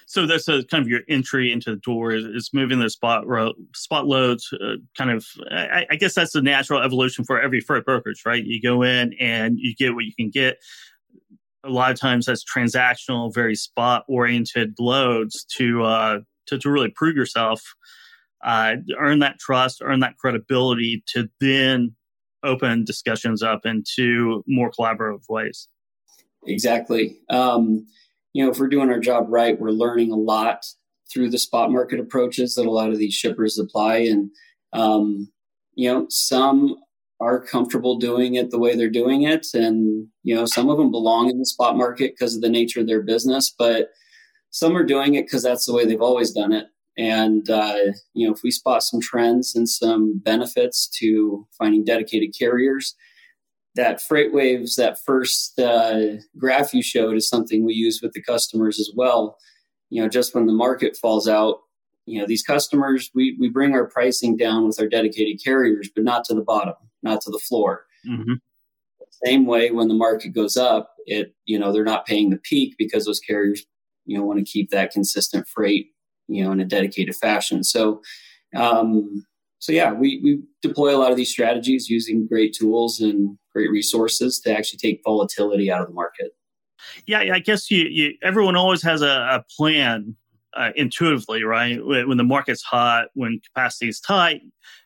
So 0.06 0.28
that's 0.28 0.48
a 0.48 0.64
kind 0.66 0.84
of 0.84 0.88
your 0.88 1.02
entry 1.10 1.52
into 1.52 1.72
the 1.72 1.78
door 1.78 2.12
is, 2.12 2.26
is 2.26 2.52
moving 2.54 2.80
the 2.80 2.90
spot 2.90 3.26
ro- 3.26 3.56
spot 3.74 4.06
loads. 4.06 4.54
Uh, 4.54 4.76
kind 4.96 5.10
of, 5.10 5.26
I, 5.52 5.86
I, 5.90 5.96
guess 5.96 6.14
that's 6.14 6.34
the 6.34 6.44
natural 6.44 6.82
evolution 6.82 7.26
for 7.26 7.42
every 7.42 7.60
freight 7.60 7.86
brokerage, 7.86 8.22
right? 8.24 8.44
You 8.44 8.62
go 8.62 8.84
in 8.84 9.14
and 9.20 9.58
you 9.58 9.74
get 9.76 9.96
what 9.96 10.06
you 10.06 10.14
can 10.16 10.30
get. 10.30 10.58
A 11.64 11.70
lot 11.70 11.92
of 11.92 12.00
times 12.00 12.28
that's 12.28 12.44
transactional, 12.46 13.34
very 13.34 13.56
spot 13.56 14.06
oriented 14.08 14.76
loads 14.80 15.44
to, 15.58 15.84
uh, 15.84 16.20
to 16.48 16.60
to 16.60 16.70
really 16.70 16.92
prove 16.96 17.16
yourself, 17.16 17.64
uh, 18.44 18.76
earn 19.00 19.20
that 19.20 19.40
trust, 19.40 19.82
earn 19.84 20.02
that 20.02 20.18
credibility 20.18 21.04
to 21.08 21.28
then 21.42 21.96
open 22.44 22.86
discussions 22.86 23.42
up 23.42 23.66
into 23.66 24.44
more 24.48 24.72
collaborative 24.72 25.24
ways. 25.28 25.68
Exactly. 26.46 27.18
Um, 27.32 27.88
you 28.36 28.44
know, 28.44 28.52
if 28.52 28.60
we're 28.60 28.68
doing 28.68 28.90
our 28.90 29.00
job 29.00 29.28
right, 29.30 29.58
we're 29.58 29.72
learning 29.72 30.12
a 30.12 30.18
lot 30.18 30.66
through 31.10 31.30
the 31.30 31.40
spot 31.40 31.72
market 31.72 32.02
approaches 32.02 32.56
that 32.56 32.66
a 32.66 32.70
lot 32.70 32.92
of 32.92 32.98
these 32.98 33.14
shippers 33.14 33.58
apply. 33.58 34.00
And, 34.00 34.30
um, 34.74 35.32
you 35.74 35.90
know, 35.90 36.08
some 36.10 36.76
are 37.22 37.40
comfortable 37.40 37.98
doing 37.98 38.36
it 38.36 38.52
the 38.52 38.60
way 38.60 38.76
they're 38.76 38.90
doing 38.90 39.22
it. 39.22 39.48
And, 39.54 40.08
you 40.24 40.36
know, 40.36 40.46
some 40.46 40.70
of 40.70 40.78
them 40.78 40.92
belong 40.92 41.30
in 41.30 41.40
the 41.40 41.46
spot 41.46 41.78
market 41.78 42.12
because 42.12 42.36
of 42.36 42.42
the 42.42 42.50
nature 42.50 42.82
of 42.82 42.88
their 42.88 43.02
business, 43.02 43.56
but 43.58 43.92
some 44.50 44.76
are 44.76 44.84
doing 44.84 45.16
it 45.16 45.28
because 45.28 45.44
that's 45.44 45.66
the 45.66 45.74
way 45.74 45.86
they've 45.86 46.02
always 46.02 46.32
done 46.32 46.52
it. 46.52 46.66
And, 46.98 47.50
uh, 47.50 47.78
you 48.14 48.28
know, 48.28 48.34
if 48.34 48.44
we 48.44 48.52
spot 48.52 48.84
some 48.84 49.00
trends 49.00 49.56
and 49.56 49.70
some 49.70 50.20
benefits 50.20 50.90
to 51.00 51.48
finding 51.58 51.86
dedicated 51.86 52.36
carriers, 52.38 52.98
that 53.76 54.02
freight 54.02 54.34
waves, 54.34 54.76
that 54.78 54.98
first 55.06 55.60
uh, 55.60 56.16
graph 56.38 56.74
you 56.74 56.82
showed, 56.82 57.16
is 57.16 57.28
something 57.28 57.66
we 57.66 57.74
use 57.74 58.02
with 58.02 58.14
the 58.14 58.22
customers 58.22 58.80
as 58.80 58.92
well. 58.96 59.38
You 59.90 60.02
know, 60.02 60.10
just 60.10 60.34
when 60.34 60.46
the 60.46 60.54
market 60.54 60.98
falls 60.98 61.28
out, 61.28 61.60
you 62.06 62.20
know, 62.20 62.28
these 62.28 62.44
customers, 62.44 63.12
we, 63.14 63.36
we 63.40 63.50
bring 63.50 63.74
our 63.74 63.86
pricing 63.86 64.38
down 64.38 64.68
with 64.68 64.80
our 64.80 64.88
dedicated 64.88 65.44
carriers, 65.44 65.90
but 65.94 66.04
not 66.04 66.24
to 66.26 66.34
the 66.34 66.42
bottom, 66.42 66.76
not 67.04 67.22
to 67.22 67.32
the 67.32 67.40
floor. 67.40 67.86
Mm-hmm. 68.08 68.34
Same 69.26 69.46
way 69.46 69.72
when 69.72 69.88
the 69.88 69.94
market 69.94 70.30
goes 70.30 70.56
up, 70.56 70.96
it, 71.06 71.34
you 71.46 71.58
know, 71.58 71.72
they're 71.72 71.84
not 71.84 72.06
paying 72.06 72.30
the 72.30 72.38
peak 72.38 72.76
because 72.78 73.06
those 73.06 73.20
carriers, 73.20 73.66
you 74.06 74.18
know, 74.18 74.24
want 74.24 74.40
to 74.40 74.46
keep 74.46 74.70
that 74.70 74.92
consistent 74.92 75.48
freight, 75.48 75.88
you 76.28 76.44
know, 76.44 76.52
in 76.52 76.60
a 76.60 76.66
dedicated 76.66 77.16
fashion. 77.16 77.64
So, 77.64 78.02
um, 78.56 79.26
so 79.60 79.72
yeah, 79.72 79.94
we, 79.94 80.20
we 80.24 80.42
deploy 80.62 80.96
a 80.96 81.00
lot 81.00 81.12
of 81.12 81.18
these 81.18 81.32
strategies 81.32 81.90
using 81.90 82.28
great 82.28 82.54
tools 82.54 83.00
and 83.00 83.38
great 83.54 83.70
resources 83.72 84.40
to 84.42 84.56
actually 84.56 84.80
take 84.80 85.02
volatility 85.04 85.72
out 85.72 85.82
of 85.82 85.88
the 85.88 85.94
market. 85.94 86.32
Yeah, 87.08 87.20
I 87.34 87.40
guess 87.40 87.72
you, 87.72 87.86
you 87.90 88.14
everyone 88.22 88.56
always 88.56 88.84
has 88.84 89.02
a, 89.02 89.08
a 89.08 89.46
plan 89.58 90.16
uh, 90.56 90.72
intuitively, 90.76 91.44
right? 91.44 91.80
When 91.86 92.18
the 92.18 92.24
market's 92.24 92.64
hot, 92.64 93.08
when 93.14 93.42
capacity 93.46 93.90
is 93.90 94.00
tight, 94.00 94.42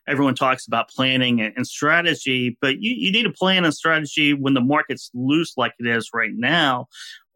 everyone 0.07 0.35
talks 0.35 0.65
about 0.65 0.89
planning 0.89 1.41
and, 1.41 1.67
strategy, 1.67 2.57
but 2.61 2.81
you, 2.81 2.91
you 2.91 3.11
need 3.11 3.25
a 3.25 3.31
plan 3.31 3.65
and 3.65 3.73
strategy 3.73 4.33
when 4.33 4.55
the 4.55 4.61
market's 4.61 5.11
loose 5.13 5.53
like 5.57 5.73
it 5.79 5.87
is 5.87 6.09
right 6.13 6.31
now, 6.33 6.87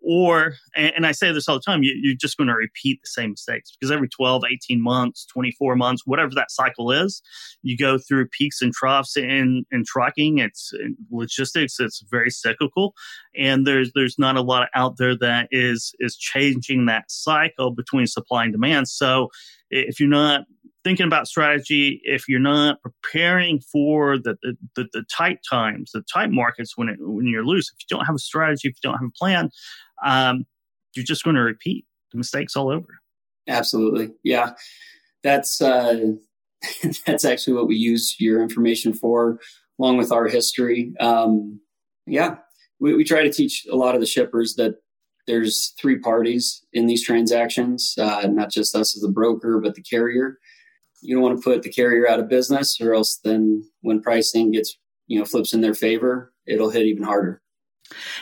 or 0.04 0.56
and, 0.76 1.06
i 1.06 1.12
say 1.12 1.32
this 1.32 1.48
all 1.48 1.56
the 1.56 1.62
time 1.62 1.82
you, 1.84 2.12
are 2.12 2.18
just 2.20 2.38
going 2.38 2.48
to 2.48 2.54
repeat 2.54 3.00
the 3.02 3.08
same 3.08 3.32
mistakes 3.32 3.72
because 3.72 3.92
every 3.92 4.10
12 4.10 4.44
18 4.52 4.82
months 4.82 5.26
24 5.28 5.76
months 5.76 6.04
whatever 6.06 6.32
that 6.36 6.52
cycle 6.52 6.92
is 6.92 7.22
you 7.64 7.78
go 7.78 7.98
through 7.98 8.28
peaks 8.28 8.62
and 8.62 8.74
troughs 8.74 9.18
in 9.18 9.66
in 9.72 9.84
trucking. 9.86 10.38
It's 10.38 10.72
in 10.74 10.96
logistics 11.12 11.80
it's 11.80 12.04
very 12.12 12.30
cyclical 12.30 12.94
and 13.36 13.66
there's 13.66 13.92
there's 13.96 14.20
not 14.20 14.36
a 14.36 14.42
lot 14.42 14.68
out 14.76 14.98
there 14.98 15.18
that 15.18 15.48
is 15.52 15.94
is 16.00 16.16
changing 16.16 16.86
that 16.86 17.10
cycle 17.10 17.72
between 17.72 18.06
supply 18.06 18.44
and 18.44 18.52
demand. 18.52 18.88
So 18.90 19.30
if 19.70 20.00
you're 20.00 20.10
not 20.10 20.42
thinking 20.84 21.06
about 21.06 21.28
strategy, 21.28 22.02
if 22.04 22.28
you're 22.28 22.42
not 22.42 22.82
preparing 22.82 23.62
for 23.62 24.18
the, 24.18 24.36
the, 24.44 24.58
the, 24.76 24.86
the 24.92 25.04
tight 25.04 25.40
times, 25.50 25.92
the 25.94 26.04
tight 26.14 26.30
markets 26.30 26.74
when, 26.76 26.90
it, 26.90 26.98
when 27.00 27.26
you're 27.26 27.46
loose, 27.46 27.72
if 27.72 27.78
you 27.80 27.96
don't 27.96 28.06
have 28.06 28.16
a 28.16 28.20
strategy, 28.20 28.68
if 28.68 28.76
you 28.76 28.90
don't 28.90 29.00
have 29.00 29.08
a 29.08 29.18
plan, 29.18 29.50
um, 30.04 30.46
you're 30.96 31.06
just 31.06 31.24
going 31.24 31.36
to 31.36 31.42
repeat 31.42 31.86
the 32.12 32.18
mistakes 32.18 32.56
all 32.56 32.70
over. 32.70 33.00
Absolutely. 33.48 34.12
Yeah. 34.24 34.52
That's, 35.24 35.62
uh, 35.62 36.14
that's 37.06 37.26
actually 37.26 37.54
what 37.54 37.68
we 37.68 37.76
use 37.76 38.16
your 38.20 38.42
information 38.42 38.94
for, 38.94 39.40
along 39.80 39.98
with 39.98 40.12
our 40.12 40.28
history. 40.28 40.94
Um, 41.00 41.60
yeah. 42.06 42.36
We, 42.80 42.94
we 42.96 43.04
try 43.04 43.24
to 43.24 43.32
teach 43.32 43.66
a 43.72 43.76
lot 43.76 43.96
of 43.96 44.02
the 44.02 44.08
shippers 44.08 44.56
that 44.56 44.76
there's 45.28 45.74
three 45.80 46.00
parties 46.00 46.66
in 46.74 46.88
these 46.88 47.04
transactions, 47.04 47.96
uh, 47.98 48.28
not 48.28 48.52
just 48.52 48.76
us 48.76 48.98
as 48.98 49.04
a 49.04 49.12
broker, 49.12 49.60
but 49.60 49.76
the 49.76 49.82
carrier. 49.82 50.38
You 51.02 51.16
don't 51.16 51.24
want 51.24 51.38
to 51.38 51.44
put 51.44 51.64
the 51.64 51.72
carrier 51.72 52.08
out 52.08 52.20
of 52.20 52.30
business, 52.30 52.80
or 52.82 52.94
else 52.94 53.20
then 53.24 53.64
when 53.82 54.02
pricing 54.02 54.52
gets 54.52 54.78
you 55.08 55.20
know 55.20 55.26
flips 55.26 55.54
in 55.54 55.62
their 55.62 55.74
favor, 55.74 56.34
it'll 56.46 56.70
hit 56.70 56.86
even 56.86 57.04
harder. 57.04 57.42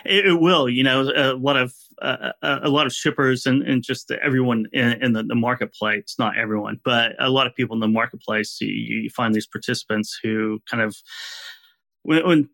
It, 0.05 0.25
it 0.25 0.39
will. 0.39 0.69
You 0.69 0.83
know, 0.83 1.11
a 1.15 1.33
lot 1.33 1.57
of 1.57 1.73
uh, 2.01 2.31
a 2.41 2.69
lot 2.69 2.87
of 2.87 2.93
shippers 2.93 3.45
and, 3.45 3.61
and 3.61 3.83
just 3.83 4.09
everyone 4.11 4.65
in, 4.73 5.03
in 5.03 5.13
the, 5.13 5.23
the, 5.23 5.35
marketplace, 5.35 6.15
not 6.17 6.35
everyone, 6.35 6.79
but 6.83 7.11
a 7.19 7.29
lot 7.29 7.45
of 7.45 7.53
people 7.53 7.75
in 7.75 7.79
the 7.79 7.87
marketplace, 7.87 8.57
you, 8.59 9.03
you 9.03 9.09
find 9.11 9.35
these 9.35 9.45
participants 9.45 10.19
who 10.23 10.59
kind 10.67 10.81
of, 10.81 10.95
when, 12.01 12.25
when 12.25 12.49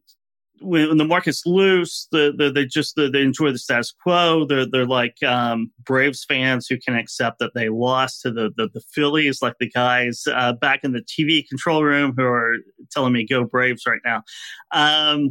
when, 0.62 0.90
when 0.90 0.98
the 0.98 1.06
market's 1.06 1.46
loose, 1.46 2.08
the, 2.12 2.34
the, 2.38 2.52
they 2.52 2.66
just 2.66 2.96
the, 2.96 3.10
they 3.10 3.22
enjoy 3.22 3.52
the 3.52 3.58
status 3.58 3.94
quo. 4.04 4.46
They're 4.46 4.66
they're 4.66 4.86
like 4.86 5.22
um, 5.24 5.72
Braves 5.84 6.26
fans 6.26 6.68
who 6.68 6.78
can 6.80 6.96
accept 6.96 7.40
that 7.40 7.54
they 7.54 7.70
lost 7.70 8.22
to 8.22 8.32
the 8.32 8.52
the, 8.56 8.70
the 8.74 8.82
Phillies, 8.94 9.42
like 9.42 9.56
the 9.60 9.70
guys 9.70 10.24
uh, 10.32 10.54
back 10.54 10.82
in 10.84 10.94
the 10.94 11.02
TV 11.02 11.48
control 11.48 11.84
room 11.84 12.14
who 12.16 12.24
are 12.24 12.56
telling 12.92 13.14
me 13.14 13.26
go 13.26 13.44
Braves 13.44 13.84
right 13.88 14.02
now. 14.06 14.24
Um, 14.72 15.30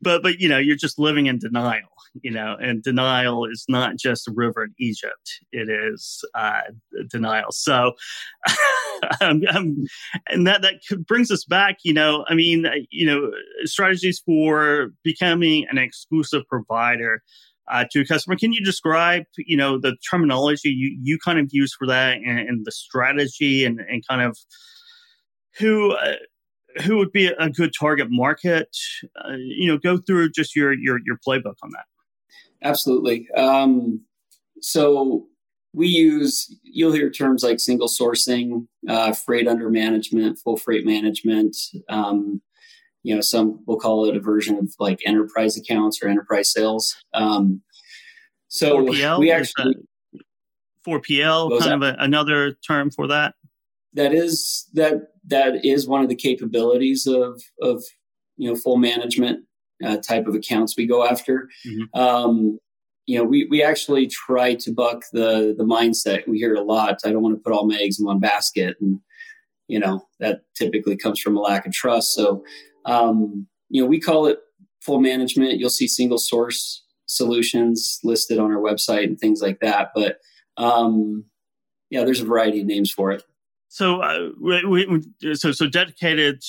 but 0.00 0.22
but 0.22 0.40
you 0.40 0.48
know 0.48 0.58
you're 0.58 0.76
just 0.76 0.98
living 0.98 1.26
in 1.26 1.38
denial 1.38 1.88
you 2.22 2.30
know, 2.30 2.56
and 2.60 2.82
denial 2.82 3.44
is 3.46 3.64
not 3.68 3.96
just 3.96 4.28
a 4.28 4.32
river 4.32 4.64
in 4.64 4.74
Egypt; 4.78 5.40
it 5.52 5.68
is 5.68 6.24
uh, 6.34 6.60
denial. 7.08 7.50
So, 7.50 7.92
um, 9.20 9.42
um, 9.54 9.76
and 10.28 10.46
that 10.46 10.62
that 10.62 11.06
brings 11.06 11.30
us 11.30 11.44
back. 11.44 11.76
You 11.84 11.94
know, 11.94 12.24
I 12.28 12.34
mean, 12.34 12.66
uh, 12.66 12.72
you 12.90 13.06
know, 13.06 13.30
strategies 13.64 14.22
for 14.24 14.90
becoming 15.02 15.66
an 15.70 15.78
exclusive 15.78 16.42
provider. 16.48 17.22
Uh, 17.72 17.82
to 17.90 18.02
a 18.02 18.04
customer. 18.04 18.36
Can 18.36 18.52
you 18.52 18.62
describe, 18.62 19.22
you 19.38 19.56
know, 19.56 19.80
the 19.80 19.96
terminology 20.10 20.68
you, 20.68 20.98
you 21.02 21.18
kind 21.24 21.38
of 21.38 21.48
use 21.50 21.74
for 21.74 21.86
that 21.86 22.18
and, 22.18 22.38
and 22.38 22.66
the 22.66 22.70
strategy 22.70 23.64
and, 23.64 23.80
and 23.88 24.06
kind 24.06 24.20
of 24.20 24.36
who 25.58 25.92
uh, 25.92 26.16
who 26.84 26.96
would 26.98 27.12
be 27.12 27.26
a 27.26 27.48
good 27.48 27.72
target 27.78 28.08
market? 28.10 28.68
Uh, 29.24 29.32
you 29.38 29.66
know, 29.66 29.78
go 29.78 29.96
through 29.96 30.32
just 30.32 30.54
your 30.54 30.74
your 30.74 30.98
your 31.06 31.16
playbook 31.26 31.54
on 31.62 31.70
that. 31.70 31.86
Absolutely. 32.62 33.28
Um, 33.36 34.02
so 34.60 35.26
we 35.74 35.88
use, 35.88 36.56
you'll 36.62 36.92
hear 36.92 37.10
terms 37.10 37.42
like 37.42 37.58
single 37.58 37.88
sourcing, 37.88 38.66
uh, 38.88 39.12
freight 39.12 39.48
under 39.48 39.68
management, 39.68 40.38
full 40.38 40.56
freight 40.56 40.86
management. 40.86 41.56
Um, 41.88 42.40
you 43.02 43.14
know, 43.14 43.20
some 43.20 43.62
will 43.66 43.78
call 43.78 44.08
it 44.08 44.16
a 44.16 44.20
version 44.20 44.56
of 44.56 44.72
like 44.78 45.00
enterprise 45.04 45.56
accounts 45.56 46.02
or 46.02 46.08
enterprise 46.08 46.52
sales. 46.52 46.96
Um, 47.12 47.60
so 48.48 48.78
4PL, 48.78 49.18
we 49.18 49.32
actually 49.32 49.74
4PL, 50.86 51.58
kind 51.58 51.82
of 51.82 51.82
a, 51.82 51.96
another 51.98 52.52
term 52.66 52.90
for 52.90 53.08
that. 53.08 53.34
That 53.94 54.12
is 54.12 54.68
that 54.74 55.08
that 55.26 55.64
is 55.64 55.86
one 55.86 56.02
of 56.02 56.08
the 56.08 56.16
capabilities 56.16 57.06
of 57.06 57.42
of 57.60 57.82
you 58.36 58.50
know 58.50 58.56
full 58.56 58.76
management 58.76 59.44
uh, 59.84 59.98
type 59.98 60.26
of 60.26 60.34
accounts 60.34 60.76
we 60.76 60.86
go 60.86 61.06
after. 61.06 61.48
Mm-hmm. 61.66 62.00
Um, 62.00 62.58
you 63.06 63.18
know, 63.18 63.24
we, 63.24 63.46
we 63.50 63.62
actually 63.62 64.06
try 64.06 64.54
to 64.54 64.72
buck 64.72 65.04
the 65.12 65.54
the 65.56 65.64
mindset. 65.64 66.26
We 66.26 66.38
hear 66.38 66.54
it 66.54 66.58
a 66.58 66.64
lot. 66.64 67.00
I 67.04 67.12
don't 67.12 67.22
want 67.22 67.36
to 67.36 67.42
put 67.42 67.52
all 67.52 67.66
my 67.66 67.76
eggs 67.76 67.98
in 67.98 68.06
one 68.06 68.20
basket, 68.20 68.76
and 68.80 69.00
you 69.68 69.78
know 69.78 70.06
that 70.20 70.42
typically 70.54 70.96
comes 70.96 71.20
from 71.20 71.36
a 71.36 71.40
lack 71.40 71.66
of 71.66 71.72
trust. 71.72 72.14
So, 72.14 72.44
um, 72.86 73.46
you 73.68 73.82
know, 73.82 73.88
we 73.88 74.00
call 74.00 74.26
it 74.26 74.38
full 74.80 75.00
management. 75.00 75.58
You'll 75.58 75.70
see 75.70 75.88
single 75.88 76.18
source 76.18 76.82
solutions 77.06 77.98
listed 78.02 78.38
on 78.38 78.50
our 78.50 78.60
website 78.60 79.04
and 79.04 79.18
things 79.18 79.40
like 79.40 79.60
that. 79.60 79.90
But 79.94 80.18
um, 80.56 81.24
yeah, 81.90 82.04
there's 82.04 82.20
a 82.20 82.24
variety 82.24 82.60
of 82.60 82.66
names 82.66 82.90
for 82.90 83.10
it. 83.12 83.22
So, 83.68 84.00
uh, 84.02 84.28
we, 84.40 84.86
we, 84.86 85.34
so, 85.34 85.50
so 85.50 85.68
dedicated. 85.68 86.44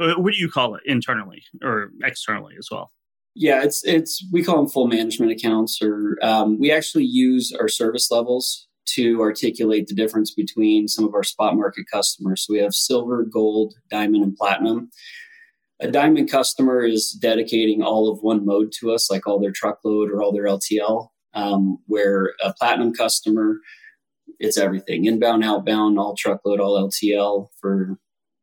Uh, 0.00 0.14
what 0.14 0.32
do 0.32 0.38
you 0.38 0.48
call 0.48 0.76
it 0.76 0.82
internally 0.86 1.42
or 1.62 1.90
externally 2.04 2.54
as 2.56 2.68
well? 2.70 2.92
Yeah, 3.40 3.62
it's 3.62 3.84
it's 3.84 4.26
we 4.32 4.42
call 4.42 4.56
them 4.56 4.68
full 4.68 4.88
management 4.88 5.30
accounts, 5.30 5.80
or 5.80 6.18
um, 6.22 6.58
we 6.58 6.72
actually 6.72 7.04
use 7.04 7.52
our 7.52 7.68
service 7.68 8.10
levels 8.10 8.66
to 8.94 9.20
articulate 9.20 9.86
the 9.86 9.94
difference 9.94 10.34
between 10.34 10.88
some 10.88 11.04
of 11.04 11.14
our 11.14 11.22
spot 11.22 11.54
market 11.54 11.84
customers. 11.92 12.44
So 12.44 12.54
we 12.54 12.58
have 12.58 12.74
silver, 12.74 13.24
gold, 13.24 13.74
diamond, 13.92 14.24
and 14.24 14.36
platinum. 14.36 14.90
A 15.78 15.88
diamond 15.88 16.28
customer 16.28 16.82
is 16.82 17.12
dedicating 17.12 17.80
all 17.80 18.10
of 18.10 18.18
one 18.22 18.44
mode 18.44 18.72
to 18.80 18.90
us, 18.90 19.08
like 19.08 19.28
all 19.28 19.38
their 19.38 19.52
truckload 19.52 20.10
or 20.10 20.20
all 20.20 20.32
their 20.32 20.46
LTL. 20.46 21.08
Um, 21.34 21.78
where 21.86 22.32
a 22.42 22.52
platinum 22.54 22.92
customer 22.92 23.58
it's 24.40 24.58
everything 24.58 25.04
inbound, 25.04 25.44
outbound, 25.44 25.98
all 25.98 26.16
truckload, 26.16 26.58
all 26.58 26.88
LTL 26.88 27.48
for 27.60 27.98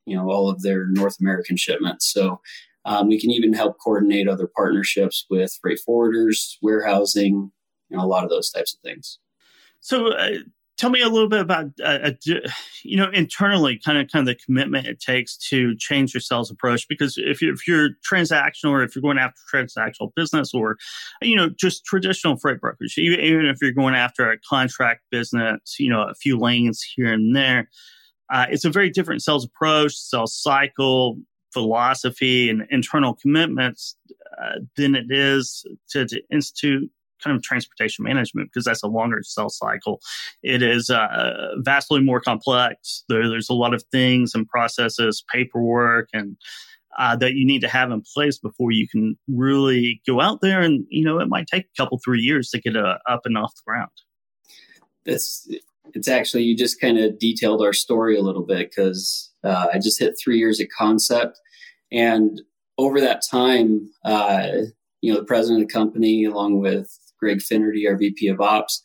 you 0.06 0.16
know 0.16 0.30
all 0.32 0.50
of 0.50 0.62
their 0.62 0.86
North 0.88 1.18
American 1.20 1.58
shipments. 1.58 2.10
So 2.14 2.40
um, 2.86 3.08
we 3.08 3.20
can 3.20 3.32
even 3.32 3.54
help 3.54 3.78
coordinate 3.84 4.28
other 4.28 4.50
partnerships 4.56 5.26
with 5.30 5.58
freight 5.62 5.80
forwarders, 5.88 6.56
warehousing, 6.62 7.52
you 7.90 7.98
know, 7.98 8.04
a 8.04 8.08
lot 8.08 8.24
of 8.24 8.30
those 8.30 8.52
types 8.52 8.74
of 8.74 8.80
things. 8.82 9.20
So, 9.80 10.14
uh, 10.14 10.38
tell 10.78 10.90
me 10.90 11.02
a 11.02 11.10
little 11.10 11.30
bit 11.30 11.40
about 11.40 11.68
uh, 11.84 12.12
you 12.84 12.98
know 12.98 13.10
internally 13.12 13.80
kind 13.84 13.98
of 13.98 14.10
kind 14.12 14.28
of 14.28 14.36
the 14.36 14.44
commitment 14.44 14.88
it 14.88 15.00
takes 15.00 15.38
to 15.38 15.76
change 15.78 16.14
your 16.14 16.22
sales 16.22 16.52
approach 16.52 16.88
because 16.88 17.16
if 17.18 17.42
you're, 17.42 17.54
if 17.54 17.68
you're 17.68 17.90
transactional 18.10 18.72
or 18.72 18.84
if 18.84 18.96
you're 18.96 19.02
going 19.02 19.18
after 19.18 19.40
transactional 19.54 20.14
business 20.16 20.54
or 20.54 20.78
you 21.22 21.36
know 21.36 21.50
just 21.50 21.86
traditional 21.86 22.38
freight 22.38 22.60
brokerage 22.60 22.98
even, 22.98 23.20
even 23.20 23.46
if 23.46 23.58
you're 23.62 23.72
going 23.72 23.96
after 23.96 24.30
a 24.30 24.38
contract 24.50 25.02
business 25.12 25.76
you 25.80 25.90
know 25.90 26.04
a 26.04 26.16
few 26.16 26.38
lanes 26.38 26.86
here 26.96 27.14
and 27.14 27.36
there 27.36 27.70
uh, 28.34 28.48
it's 28.50 28.66
a 28.66 28.70
very 28.70 28.90
different 28.90 29.22
sales 29.22 29.46
approach 29.46 29.94
sales 29.94 30.36
cycle 30.36 31.18
philosophy 31.56 32.50
and 32.50 32.68
internal 32.70 33.16
commitments 33.16 33.96
uh, 34.38 34.60
than 34.76 34.94
it 34.94 35.06
is 35.10 35.66
to, 35.90 36.06
to 36.06 36.22
institute 36.30 36.92
kind 37.24 37.34
of 37.34 37.42
transportation 37.42 38.04
management 38.04 38.50
because 38.50 38.66
that's 38.66 38.84
a 38.84 38.88
longer 38.88 39.24
sales 39.24 39.58
cycle. 39.58 40.02
It 40.44 40.62
is 40.62 40.90
uh, 40.90 41.54
vastly 41.60 42.02
more 42.02 42.20
complex. 42.20 43.06
There, 43.08 43.30
there's 43.30 43.50
a 43.50 43.54
lot 43.54 43.74
of 43.74 43.84
things 43.90 44.36
and 44.36 44.46
processes, 44.46 45.24
paperwork, 45.32 46.10
and 46.12 46.36
uh, 46.98 47.16
that 47.16 47.36
you 47.36 47.46
need 47.46 47.62
to 47.62 47.70
have 47.70 47.90
in 47.90 48.04
place 48.14 48.38
before 48.38 48.72
you 48.72 48.86
can 48.86 49.18
really 49.30 50.02
go 50.06 50.20
out 50.20 50.42
there. 50.42 50.60
And 50.60 50.86
you 50.90 51.06
know, 51.06 51.20
it 51.20 51.30
might 51.30 51.48
take 51.48 51.64
a 51.64 51.82
couple, 51.82 52.00
three 52.04 52.22
years 52.22 52.50
to 52.50 52.60
get 52.60 52.76
uh, 52.76 52.98
up 53.10 53.22
and 53.24 53.38
off 53.38 53.56
the 53.56 53.62
ground. 53.66 53.92
That's 55.06 55.50
it's 55.94 56.10
actually 56.10 56.44
you 56.44 56.58
just 56.58 56.82
kind 56.82 56.98
of 56.98 57.18
detailed 57.18 57.62
our 57.62 57.74
story 57.74 58.18
a 58.18 58.22
little 58.22 58.46
bit 58.46 58.70
because 58.70 59.32
uh, 59.46 59.68
I 59.74 59.80
just 59.80 60.00
hit 60.00 60.16
three 60.22 60.38
years 60.38 60.60
at 60.60 60.68
Concept, 60.78 61.40
and 61.92 62.42
over 62.78 63.00
that 63.00 63.22
time, 63.30 63.90
uh, 64.04 64.48
you 65.02 65.14
know, 65.14 65.20
the 65.20 65.26
president 65.26 65.62
of 65.62 65.68
the 65.68 65.74
company, 65.74 66.26
along 66.26 66.60
with 66.60 66.90
Greg 67.20 67.42
Finnerty, 67.42 67.88
our 67.88 67.96
VP 67.96 68.28
of 68.28 68.42
Ops, 68.42 68.82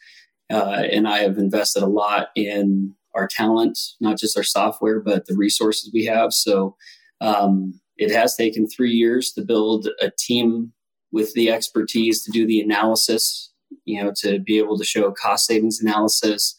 uh, 0.53 0.83
and 0.91 1.09
I 1.09 1.19
have 1.19 1.39
invested 1.39 1.83
a 1.83 1.87
lot 1.87 2.29
in 2.35 2.95
our 3.15 3.27
talent, 3.27 3.79
not 4.01 4.19
just 4.19 4.37
our 4.37 4.45
software, 4.45 5.01
but 5.01 5.27
the 5.27 5.37
resources 5.37 5.91
we 5.93 6.05
have. 6.05 6.33
So 6.33 6.77
um, 7.21 7.81
it 7.97 8.13
has 8.13 8.37
taken 8.37 8.69
three 8.69 8.93
years 8.93 9.33
to 9.33 9.43
build 9.43 9.89
a 10.01 10.11
team 10.17 10.73
with 11.13 11.33
the 11.35 11.51
expertise 11.51 12.23
to 12.25 12.31
do 12.31 12.47
the 12.47 12.61
analysis 12.61 13.51
you 13.85 14.03
know, 14.03 14.13
to 14.17 14.39
be 14.39 14.59
able 14.59 14.79
to 14.79 14.85
show 14.85 15.13
cost 15.13 15.47
savings 15.47 15.81
analysis, 15.81 16.57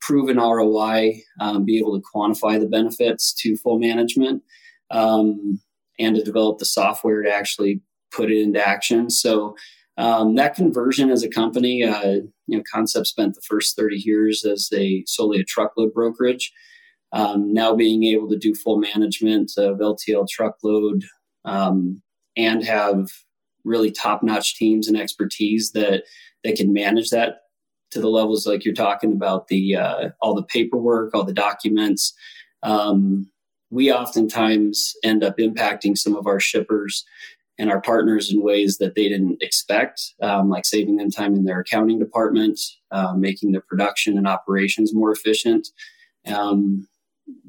proven 0.00 0.36
ROI, 0.36 1.20
um, 1.40 1.64
be 1.64 1.78
able 1.78 1.98
to 1.98 2.06
quantify 2.14 2.58
the 2.58 2.68
benefits 2.68 3.32
to 3.34 3.56
full 3.56 3.78
management, 3.78 4.42
um, 4.90 5.60
and 5.98 6.16
to 6.16 6.22
develop 6.22 6.58
the 6.58 6.64
software 6.64 7.22
to 7.22 7.32
actually 7.32 7.80
put 8.10 8.30
it 8.30 8.40
into 8.40 8.66
action. 8.66 9.10
So 9.10 9.56
um, 9.96 10.36
that 10.36 10.54
conversion 10.54 11.10
as 11.10 11.24
a 11.24 11.28
company, 11.28 11.82
uh, 11.82 12.20
you 12.46 12.56
know, 12.56 12.62
Concept 12.72 13.06
spent 13.06 13.34
the 13.34 13.42
first 13.42 13.76
30 13.76 13.96
years 13.96 14.44
as 14.44 14.68
a 14.72 15.04
solely 15.06 15.40
a 15.40 15.44
truckload 15.44 15.92
brokerage. 15.92 16.52
Um, 17.12 17.52
now 17.52 17.74
being 17.74 18.04
able 18.04 18.28
to 18.28 18.38
do 18.38 18.54
full 18.54 18.78
management 18.78 19.52
of 19.56 19.78
LTL 19.78 20.28
truckload 20.28 21.04
um, 21.44 22.02
and 22.36 22.62
have 22.64 23.08
really 23.64 23.90
top-notch 23.90 24.56
teams 24.56 24.88
and 24.88 24.96
expertise 24.96 25.72
that 25.72 26.04
that 26.44 26.56
can 26.56 26.72
manage 26.72 27.10
that 27.10 27.38
to 27.90 28.00
the 28.00 28.08
levels 28.08 28.46
like 28.46 28.64
you're 28.64 28.74
talking 28.74 29.12
about 29.12 29.48
the 29.48 29.76
uh, 29.76 30.10
all 30.20 30.34
the 30.34 30.42
paperwork, 30.42 31.14
all 31.14 31.24
the 31.24 31.32
documents. 31.32 32.14
Um, 32.62 33.30
we 33.70 33.92
oftentimes 33.92 34.94
end 35.04 35.22
up 35.22 35.38
impacting 35.38 35.96
some 35.96 36.16
of 36.16 36.26
our 36.26 36.40
shippers 36.40 37.04
and 37.58 37.70
our 37.70 37.80
partners 37.80 38.32
in 38.32 38.42
ways 38.42 38.78
that 38.78 38.94
they 38.94 39.08
didn't 39.08 39.42
expect, 39.42 40.14
um, 40.22 40.48
like 40.48 40.64
saving 40.64 40.96
them 40.96 41.10
time 41.10 41.34
in 41.34 41.44
their 41.44 41.60
accounting 41.60 41.98
department, 41.98 42.58
uh, 42.92 43.14
making 43.14 43.52
their 43.52 43.64
production 43.68 44.16
and 44.16 44.28
operations 44.28 44.94
more 44.94 45.10
efficient. 45.10 45.68
Um, 46.26 46.86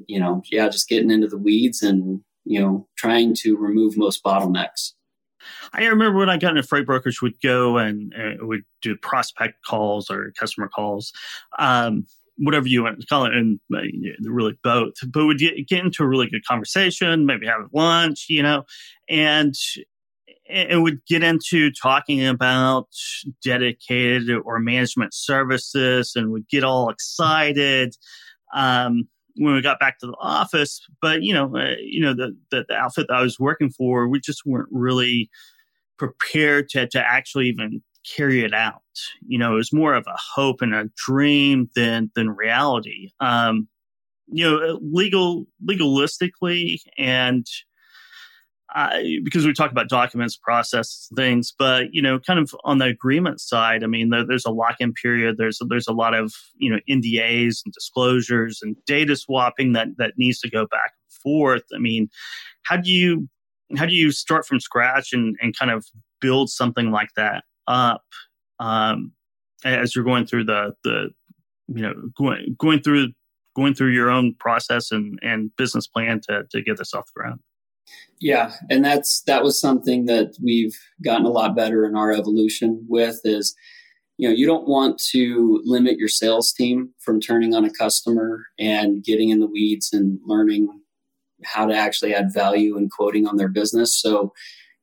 you 0.06 0.18
know, 0.18 0.42
yeah, 0.50 0.68
just 0.68 0.88
getting 0.88 1.10
into 1.10 1.28
the 1.28 1.38
weeds 1.38 1.82
and 1.82 2.20
you 2.44 2.60
know 2.60 2.88
trying 2.96 3.34
to 3.36 3.56
remove 3.56 3.96
most 3.96 4.22
bottlenecks. 4.24 4.92
I 5.72 5.86
remember 5.86 6.18
when 6.18 6.30
I 6.30 6.36
got 6.36 6.50
into 6.50 6.62
freight 6.62 6.86
brokerage, 6.86 7.22
would 7.22 7.40
go 7.42 7.78
and 7.78 8.12
uh, 8.14 8.44
would 8.46 8.62
do 8.82 8.96
prospect 8.96 9.64
calls 9.64 10.10
or 10.10 10.32
customer 10.38 10.68
calls, 10.68 11.12
um, 11.58 12.06
whatever 12.36 12.66
you 12.66 12.82
want 12.82 13.00
to 13.00 13.06
call 13.06 13.26
it, 13.26 13.34
and 13.34 13.60
uh, 13.74 13.80
really 14.22 14.58
both. 14.62 14.94
But 15.12 15.26
would 15.26 15.38
get, 15.38 15.68
get 15.68 15.84
into 15.84 16.02
a 16.02 16.08
really 16.08 16.28
good 16.28 16.44
conversation, 16.46 17.26
maybe 17.26 17.46
have 17.46 17.68
lunch, 17.72 18.26
you 18.28 18.42
know, 18.42 18.64
and 19.08 19.54
it 20.52 20.80
would 20.80 21.04
get 21.06 21.22
into 21.22 21.70
talking 21.70 22.26
about 22.26 22.88
dedicated 23.44 24.30
or 24.44 24.58
management 24.58 25.14
services, 25.14 26.12
and 26.16 26.32
would 26.32 26.48
get 26.48 26.64
all 26.64 26.90
excited. 26.90 27.94
Um, 28.54 29.08
when 29.36 29.54
we 29.54 29.62
got 29.62 29.80
back 29.80 29.98
to 29.98 30.06
the 30.06 30.16
office. 30.20 30.80
But 31.00 31.22
you 31.22 31.34
know, 31.34 31.56
uh, 31.56 31.76
you 31.80 32.00
know 32.00 32.14
the, 32.14 32.36
the, 32.50 32.64
the 32.68 32.74
outfit 32.74 33.06
that 33.08 33.16
I 33.16 33.22
was 33.22 33.38
working 33.38 33.70
for, 33.70 34.08
we 34.08 34.20
just 34.20 34.44
weren't 34.46 34.68
really 34.70 35.30
prepared 35.98 36.68
to 36.70 36.86
to 36.88 37.00
actually 37.00 37.48
even 37.48 37.82
carry 38.16 38.42
it 38.42 38.54
out. 38.54 38.82
You 39.26 39.38
know, 39.38 39.52
it 39.52 39.56
was 39.56 39.72
more 39.72 39.94
of 39.94 40.06
a 40.06 40.16
hope 40.34 40.62
and 40.62 40.74
a 40.74 40.90
dream 40.96 41.70
than 41.74 42.10
than 42.14 42.30
reality. 42.30 43.10
Um, 43.20 43.68
you 44.32 44.44
know, 44.44 44.78
legal 44.82 45.46
legalistically 45.68 46.78
and 46.96 47.46
because 49.24 49.46
we 49.46 49.52
talk 49.52 49.70
about 49.70 49.88
documents, 49.88 50.36
process 50.36 51.08
things, 51.16 51.52
but 51.58 51.92
you 51.92 52.00
know, 52.00 52.18
kind 52.18 52.38
of 52.38 52.54
on 52.64 52.78
the 52.78 52.86
agreement 52.86 53.40
side, 53.40 53.82
I 53.82 53.86
mean, 53.86 54.10
there, 54.10 54.24
there's 54.24 54.44
a 54.44 54.50
lock-in 54.50 54.92
period. 54.92 55.36
There's 55.38 55.60
there's 55.68 55.88
a 55.88 55.92
lot 55.92 56.14
of 56.14 56.32
you 56.56 56.70
know 56.70 56.78
NDAs 56.88 57.60
and 57.64 57.72
disclosures 57.72 58.60
and 58.62 58.76
data 58.86 59.16
swapping 59.16 59.72
that 59.72 59.88
that 59.98 60.14
needs 60.16 60.40
to 60.40 60.50
go 60.50 60.66
back 60.66 60.92
and 60.94 61.12
forth. 61.22 61.64
I 61.74 61.78
mean, 61.78 62.08
how 62.64 62.76
do 62.76 62.90
you 62.90 63.28
how 63.76 63.86
do 63.86 63.94
you 63.94 64.12
start 64.12 64.46
from 64.46 64.60
scratch 64.60 65.12
and 65.12 65.36
and 65.40 65.56
kind 65.56 65.70
of 65.70 65.86
build 66.20 66.50
something 66.50 66.90
like 66.90 67.10
that 67.16 67.44
up 67.66 68.02
um, 68.58 69.12
as 69.64 69.94
you're 69.94 70.04
going 70.04 70.26
through 70.26 70.44
the 70.44 70.74
the 70.84 71.10
you 71.68 71.82
know 71.82 71.94
going 72.16 72.56
going 72.58 72.80
through 72.80 73.08
going 73.56 73.74
through 73.74 73.90
your 73.90 74.10
own 74.10 74.34
process 74.38 74.90
and 74.90 75.18
and 75.22 75.50
business 75.56 75.86
plan 75.86 76.20
to 76.28 76.44
to 76.50 76.62
get 76.62 76.78
this 76.78 76.94
off 76.94 77.06
the 77.14 77.20
ground 77.20 77.40
yeah, 78.20 78.52
and 78.68 78.84
that's 78.84 79.22
that 79.22 79.42
was 79.42 79.60
something 79.60 80.06
that 80.06 80.36
we've 80.42 80.78
gotten 81.04 81.26
a 81.26 81.30
lot 81.30 81.56
better 81.56 81.84
in 81.84 81.96
our 81.96 82.12
evolution 82.12 82.84
with 82.88 83.20
is 83.24 83.54
you 84.20 84.28
know, 84.28 84.34
you 84.34 84.44
don't 84.44 84.68
want 84.68 84.98
to 84.98 85.62
limit 85.64 85.96
your 85.96 86.06
sales 86.06 86.52
team 86.52 86.90
from 86.98 87.22
turning 87.22 87.54
on 87.54 87.64
a 87.64 87.72
customer 87.72 88.44
and 88.58 89.02
getting 89.02 89.30
in 89.30 89.40
the 89.40 89.46
weeds 89.46 89.94
and 89.94 90.20
learning 90.26 90.68
how 91.42 91.64
to 91.64 91.74
actually 91.74 92.14
add 92.14 92.26
value 92.30 92.76
and 92.76 92.90
quoting 92.90 93.26
on 93.26 93.38
their 93.38 93.48
business. 93.48 93.98
So, 93.98 94.34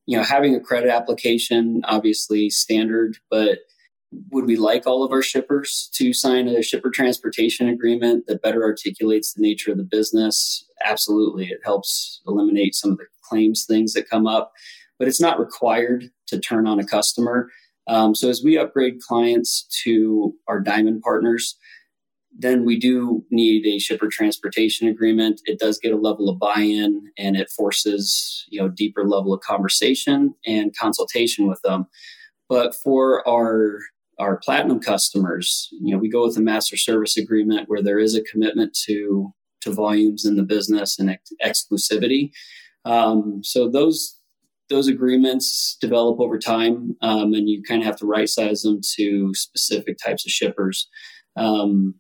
you 0.08 0.18
know, 0.18 0.24
having 0.24 0.56
a 0.56 0.60
credit 0.60 0.90
application 0.90 1.84
obviously 1.84 2.50
standard, 2.50 3.18
but 3.30 3.60
would 4.32 4.46
we 4.46 4.56
like 4.56 4.88
all 4.88 5.04
of 5.04 5.12
our 5.12 5.22
shippers 5.22 5.90
to 5.94 6.14
sign 6.14 6.48
a 6.48 6.62
shipper 6.62 6.90
transportation 6.90 7.68
agreement 7.68 8.26
that 8.28 8.42
better 8.42 8.64
articulates 8.64 9.34
the 9.34 9.42
nature 9.42 9.72
of 9.72 9.78
the 9.78 9.84
business? 9.84 10.66
Absolutely. 10.86 11.48
It 11.48 11.60
helps 11.64 12.22
eliminate 12.26 12.76
some 12.76 12.92
of 12.92 12.98
the 12.98 13.06
claims 13.24 13.66
things 13.66 13.94
that 13.94 14.10
come 14.10 14.26
up, 14.26 14.54
but 14.98 15.08
it's 15.08 15.22
not 15.22 15.40
required 15.40 16.06
to 16.28 16.40
turn 16.40 16.68
on 16.68 16.80
a 16.80 16.86
customer. 16.86 17.50
Um, 17.88 18.16
so 18.16 18.30
as 18.30 18.42
we 18.44 18.58
upgrade 18.58 19.02
clients 19.02 19.66
to 19.84 20.34
our 20.48 20.60
diamond 20.60 21.02
partners, 21.02 21.58
then 22.40 22.66
we 22.66 22.78
do 22.78 23.26
need 23.32 23.66
a 23.66 23.80
shipper 23.80 24.08
transportation 24.08 24.88
agreement. 24.88 25.42
It 25.46 25.60
does 25.60 25.80
get 25.80 25.94
a 25.94 25.98
level 25.98 26.30
of 26.30 26.40
buy-in 26.40 27.12
and 27.18 27.36
it 27.36 27.50
forces, 27.50 28.46
you 28.50 28.62
know, 28.62 28.70
deeper 28.70 29.06
level 29.06 29.34
of 29.34 29.42
conversation 29.42 30.36
and 30.46 30.76
consultation 30.78 31.48
with 31.48 31.62
them. 31.64 31.88
But 32.48 32.76
for 32.76 33.28
our 33.28 33.80
our 34.20 34.38
platinum 34.38 34.80
customers, 34.80 35.70
you 35.72 35.94
know, 35.94 36.00
we 36.00 36.10
go 36.10 36.26
with 36.26 36.38
a 36.38 36.42
master 36.42 36.76
service 36.78 37.18
agreement 37.18 37.70
where 37.70 37.84
there 37.84 38.00
is 38.00 38.16
a 38.16 38.24
commitment 38.24 38.78
to 38.86 39.34
to 39.62 39.72
volumes 39.72 40.26
in 40.26 40.36
the 40.36 40.44
business 40.44 41.00
and 41.00 41.10
ex- 41.10 41.34
exclusivity. 41.44 42.32
Um, 42.86 43.42
so 43.44 43.70
those 43.70 44.18
those 44.70 44.88
agreements 44.88 45.78
develop 45.80 46.20
over 46.20 46.38
time, 46.38 46.96
um, 47.02 47.34
and 47.34 47.50
you 47.50 47.64
kind 47.64 47.82
of 47.82 47.86
have 47.86 47.98
to 47.98 48.06
right 48.06 48.30
size 48.30 48.64
them 48.64 48.82
to 48.96 49.34
specific 49.34 49.98
types 49.98 50.26
of 50.26 50.32
shippers. 50.32 50.90
Um, 51.36 51.96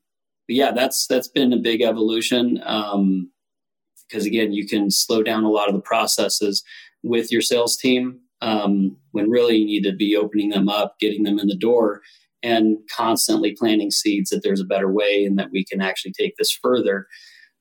but 0.47 0.55
yeah, 0.55 0.71
that's 0.71 1.07
that's 1.07 1.27
been 1.27 1.53
a 1.53 1.57
big 1.57 1.81
evolution 1.81 2.55
because 2.55 2.93
um, 2.93 4.27
again, 4.27 4.53
you 4.53 4.67
can 4.67 4.91
slow 4.91 5.23
down 5.23 5.43
a 5.43 5.51
lot 5.51 5.69
of 5.69 5.75
the 5.75 5.81
processes 5.81 6.63
with 7.03 7.31
your 7.31 7.41
sales 7.41 7.77
team 7.77 8.19
um, 8.41 8.95
when 9.11 9.29
really 9.29 9.57
you 9.57 9.65
need 9.65 9.83
to 9.83 9.95
be 9.95 10.15
opening 10.15 10.49
them 10.49 10.69
up, 10.69 10.95
getting 10.99 11.23
them 11.23 11.39
in 11.39 11.47
the 11.47 11.55
door, 11.55 12.01
and 12.43 12.77
constantly 12.95 13.55
planting 13.57 13.91
seeds 13.91 14.29
that 14.29 14.41
there's 14.43 14.61
a 14.61 14.65
better 14.65 14.91
way 14.91 15.25
and 15.25 15.37
that 15.39 15.51
we 15.51 15.65
can 15.65 15.81
actually 15.81 16.11
take 16.11 16.35
this 16.37 16.51
further. 16.51 17.07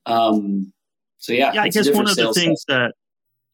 Um, 0.05 0.73
so 1.19 1.33
yeah, 1.33 1.53
yeah. 1.55 1.63
I 1.63 1.69
guess 1.69 1.91
one 1.91 2.09
of 2.09 2.17
the 2.17 2.33
things 2.33 2.65
that 2.69 2.93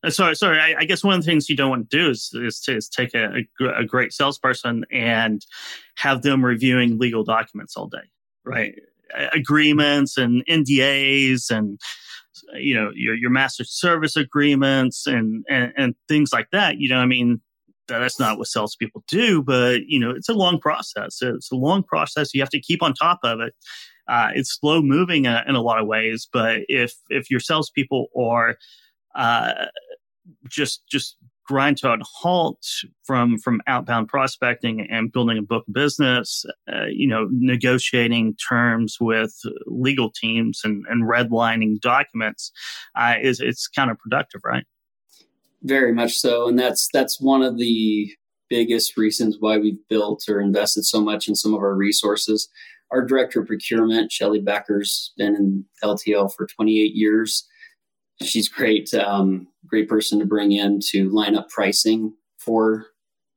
uh, 0.04 0.10
sorry, 0.10 0.34
sorry. 0.34 0.58
I, 0.58 0.80
I, 0.80 0.84
guess 0.84 1.04
one 1.04 1.14
of 1.14 1.20
the 1.20 1.26
things 1.30 1.48
you 1.48 1.54
don't 1.54 1.70
want 1.70 1.88
to 1.88 1.96
do 1.96 2.10
is 2.10 2.30
is, 2.34 2.60
to, 2.62 2.76
is 2.76 2.88
take 2.88 3.14
a, 3.14 3.44
a, 3.60 3.82
a, 3.82 3.84
great 3.84 4.12
salesperson 4.12 4.84
and 4.90 5.46
have 5.96 6.22
them 6.22 6.44
reviewing 6.44 6.98
legal 6.98 7.22
documents 7.22 7.76
all 7.76 7.86
day, 7.86 8.10
right? 8.44 8.74
Agreements 9.32 10.18
and 10.18 10.44
NDAs 10.46 11.50
and 11.50 11.78
you 12.54 12.74
know 12.74 12.90
your 12.94 13.14
your 13.14 13.30
master 13.30 13.64
service 13.64 14.16
agreements 14.16 15.06
and, 15.06 15.44
and 15.48 15.72
and 15.76 15.94
things 16.08 16.32
like 16.32 16.48
that. 16.52 16.78
You 16.78 16.88
know, 16.88 16.98
I 16.98 17.06
mean, 17.06 17.40
that's 17.88 18.18
not 18.18 18.38
what 18.38 18.48
salespeople 18.48 19.04
do, 19.08 19.42
but 19.42 19.82
you 19.86 19.98
know, 19.98 20.10
it's 20.10 20.28
a 20.28 20.34
long 20.34 20.58
process. 20.58 21.18
It's 21.20 21.52
a 21.52 21.56
long 21.56 21.82
process. 21.82 22.34
You 22.34 22.40
have 22.40 22.50
to 22.50 22.60
keep 22.60 22.82
on 22.82 22.94
top 22.94 23.20
of 23.22 23.40
it. 23.40 23.54
Uh, 24.08 24.30
it's 24.34 24.58
slow 24.58 24.82
moving 24.82 25.26
in, 25.26 25.36
in, 25.46 25.54
a 25.54 25.62
lot 25.62 25.80
of 25.80 25.86
ways, 25.86 26.28
but 26.32 26.62
if 26.68 26.92
if 27.08 27.30
your 27.30 27.40
salespeople 27.40 28.08
are 28.18 28.56
uh, 29.14 29.66
just 30.48 30.82
just 30.90 31.16
grind 31.52 31.76
to 31.76 31.92
a 31.92 31.98
halt 32.02 32.66
from 33.04 33.38
from 33.38 33.60
outbound 33.66 34.08
prospecting 34.08 34.86
and 34.90 35.12
building 35.12 35.36
a 35.36 35.42
book 35.42 35.64
business, 35.70 36.46
uh, 36.72 36.86
you 36.86 37.06
know, 37.06 37.28
negotiating 37.30 38.34
terms 38.36 38.96
with 38.98 39.34
legal 39.66 40.10
teams 40.10 40.62
and, 40.64 40.84
and 40.88 41.04
redlining 41.04 41.78
documents 41.80 42.50
uh, 42.96 43.14
is 43.20 43.38
it's 43.38 43.68
counterproductive, 43.68 44.40
right? 44.44 44.64
Very 45.62 45.92
much 45.92 46.14
so, 46.14 46.48
and 46.48 46.58
that's 46.58 46.88
that's 46.92 47.20
one 47.20 47.42
of 47.42 47.58
the 47.58 48.10
biggest 48.48 48.96
reasons 48.96 49.36
why 49.38 49.58
we've 49.58 49.86
built 49.88 50.24
or 50.28 50.40
invested 50.40 50.84
so 50.84 51.00
much 51.02 51.28
in 51.28 51.34
some 51.34 51.52
of 51.52 51.60
our 51.60 51.74
resources. 51.74 52.48
Our 52.90 53.04
director 53.04 53.40
of 53.40 53.46
procurement, 53.46 54.10
Shelly 54.10 54.40
Becker's 54.40 55.12
been 55.16 55.34
in 55.34 55.64
LTL 55.82 56.34
for 56.34 56.46
28 56.46 56.94
years 56.94 57.46
she's 58.20 58.48
great, 58.48 58.92
um, 58.94 59.48
great 59.66 59.88
person 59.88 60.18
to 60.18 60.26
bring 60.26 60.52
in 60.52 60.80
to 60.90 61.08
line 61.10 61.36
up 61.36 61.48
pricing 61.48 62.14
for 62.38 62.86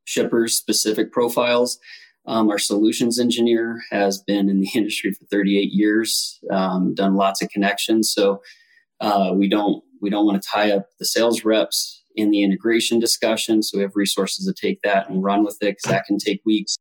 shippers 0.06 0.58
specific 0.58 1.12
profiles. 1.12 1.80
Um, 2.28 2.50
our 2.50 2.58
solutions 2.58 3.20
engineer 3.20 3.82
has 3.92 4.22
been 4.22 4.50
in 4.50 4.60
the 4.60 4.70
industry 4.76 5.12
for 5.12 5.26
38 5.26 5.72
years, 5.72 6.40
um, 6.52 6.96
done 6.96 7.16
lots 7.16 7.42
of 7.42 7.50
connections. 7.50 8.12
So 8.14 8.42
uh, 9.02 9.32
we 9.34 9.50
don't 9.50 9.84
we 10.02 10.10
don't 10.10 10.26
want 10.26 10.42
to 10.42 10.48
tie 10.48 10.72
up 10.72 10.88
the 11.00 11.06
sales 11.06 11.44
reps 11.44 12.04
in 12.16 12.30
the 12.32 12.44
integration 12.44 13.00
discussion. 13.00 13.64
So 13.64 13.78
we 13.78 13.84
have 13.84 13.96
resources 13.96 14.46
to 14.46 14.54
take 14.54 14.82
that 14.82 15.10
and 15.10 15.24
run 15.24 15.44
with 15.44 15.58
it 15.62 15.78
because 15.78 15.92
that 15.92 16.06
can 16.06 16.18
take 16.18 16.42
weeks. 16.46 16.78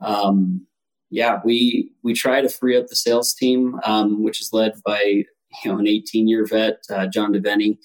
um, 0.00 0.66
yeah, 1.10 1.40
we 1.44 1.90
we 2.02 2.12
try 2.12 2.40
to 2.40 2.48
free 2.48 2.76
up 2.76 2.86
the 2.88 2.96
sales 2.96 3.34
team, 3.34 3.80
um, 3.84 4.22
which 4.22 4.40
is 4.40 4.52
led 4.52 4.74
by 4.84 5.24
you 5.64 5.72
know 5.72 5.78
an 5.78 5.86
18 5.86 6.28
year 6.28 6.44
vet, 6.46 6.78
uh, 6.90 7.06
John 7.06 7.32
Devenny. 7.32 7.78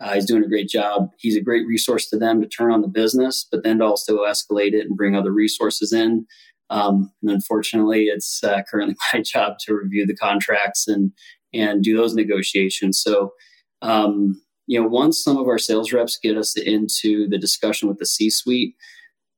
Uh, 0.00 0.14
he's 0.14 0.26
doing 0.26 0.44
a 0.44 0.48
great 0.48 0.68
job. 0.68 1.10
He's 1.18 1.36
a 1.36 1.40
great 1.40 1.66
resource 1.66 2.08
to 2.10 2.16
them 2.16 2.40
to 2.40 2.46
turn 2.46 2.72
on 2.72 2.82
the 2.82 2.88
business, 2.88 3.46
but 3.50 3.64
then 3.64 3.78
to 3.78 3.84
also 3.84 4.18
escalate 4.18 4.72
it 4.72 4.86
and 4.86 4.96
bring 4.96 5.16
other 5.16 5.32
resources 5.32 5.92
in. 5.92 6.24
Um, 6.70 7.10
and 7.22 7.32
unfortunately, 7.32 8.04
it's 8.04 8.44
uh, 8.44 8.62
currently 8.70 8.94
my 9.12 9.22
job 9.22 9.54
to 9.60 9.74
review 9.74 10.06
the 10.06 10.16
contracts 10.16 10.86
and 10.86 11.12
and 11.52 11.82
do 11.82 11.96
those 11.96 12.14
negotiations. 12.14 13.00
So, 13.00 13.32
um, 13.80 14.40
you 14.66 14.80
know, 14.80 14.86
once 14.86 15.22
some 15.22 15.38
of 15.38 15.48
our 15.48 15.58
sales 15.58 15.92
reps 15.92 16.18
get 16.22 16.36
us 16.36 16.56
into 16.58 17.26
the 17.28 17.38
discussion 17.38 17.88
with 17.88 17.98
the 17.98 18.04
C-suite, 18.04 18.74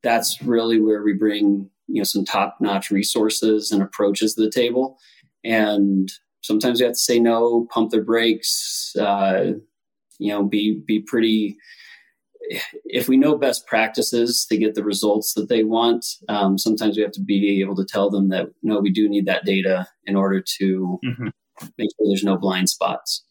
that's 0.03 0.43
really 0.43 0.81
where 0.81 1.03
we 1.03 1.13
bring 1.13 1.71
you 1.87 2.01
know 2.01 2.05
some 2.05 2.25
top 2.25 2.57
notch 2.61 2.91
resources 2.91 3.71
and 3.71 3.83
approaches 3.83 4.35
to 4.35 4.43
the 4.43 4.51
table 4.51 4.99
and 5.45 6.11
sometimes 6.41 6.81
we 6.81 6.85
have 6.85 6.95
to 6.95 6.99
say 6.99 7.19
no 7.19 7.67
pump 7.71 7.91
the 7.91 8.01
brakes 8.01 8.95
uh, 9.01 9.53
you 10.19 10.29
know 10.33 10.45
be 10.45 10.81
be 10.87 11.01
pretty 11.01 11.57
if 12.85 13.09
we 13.09 13.17
know 13.17 13.37
best 13.37 13.67
practices 13.67 14.45
to 14.47 14.57
get 14.57 14.75
the 14.75 14.85
results 14.85 15.35
that 15.35 15.49
they 15.49 15.63
want 15.65 16.05
um, 16.29 16.59
sometimes 16.59 16.97
we 16.97 17.03
have 17.03 17.13
to 17.13 17.23
be 17.23 17.61
able 17.61 17.77
to 17.77 17.85
tell 17.85 18.11
them 18.11 18.29
that 18.29 18.49
no 18.63 18.81
we 18.81 18.91
do 18.91 19.09
need 19.09 19.27
that 19.27 19.45
data 19.45 19.87
in 20.07 20.17
order 20.17 20.41
to 20.41 20.99
mm-hmm. 21.05 21.29
make 21.79 21.91
sure 21.91 22.07
there's 22.09 22.25
no 22.25 22.37
blind 22.37 22.69
spots 22.69 23.25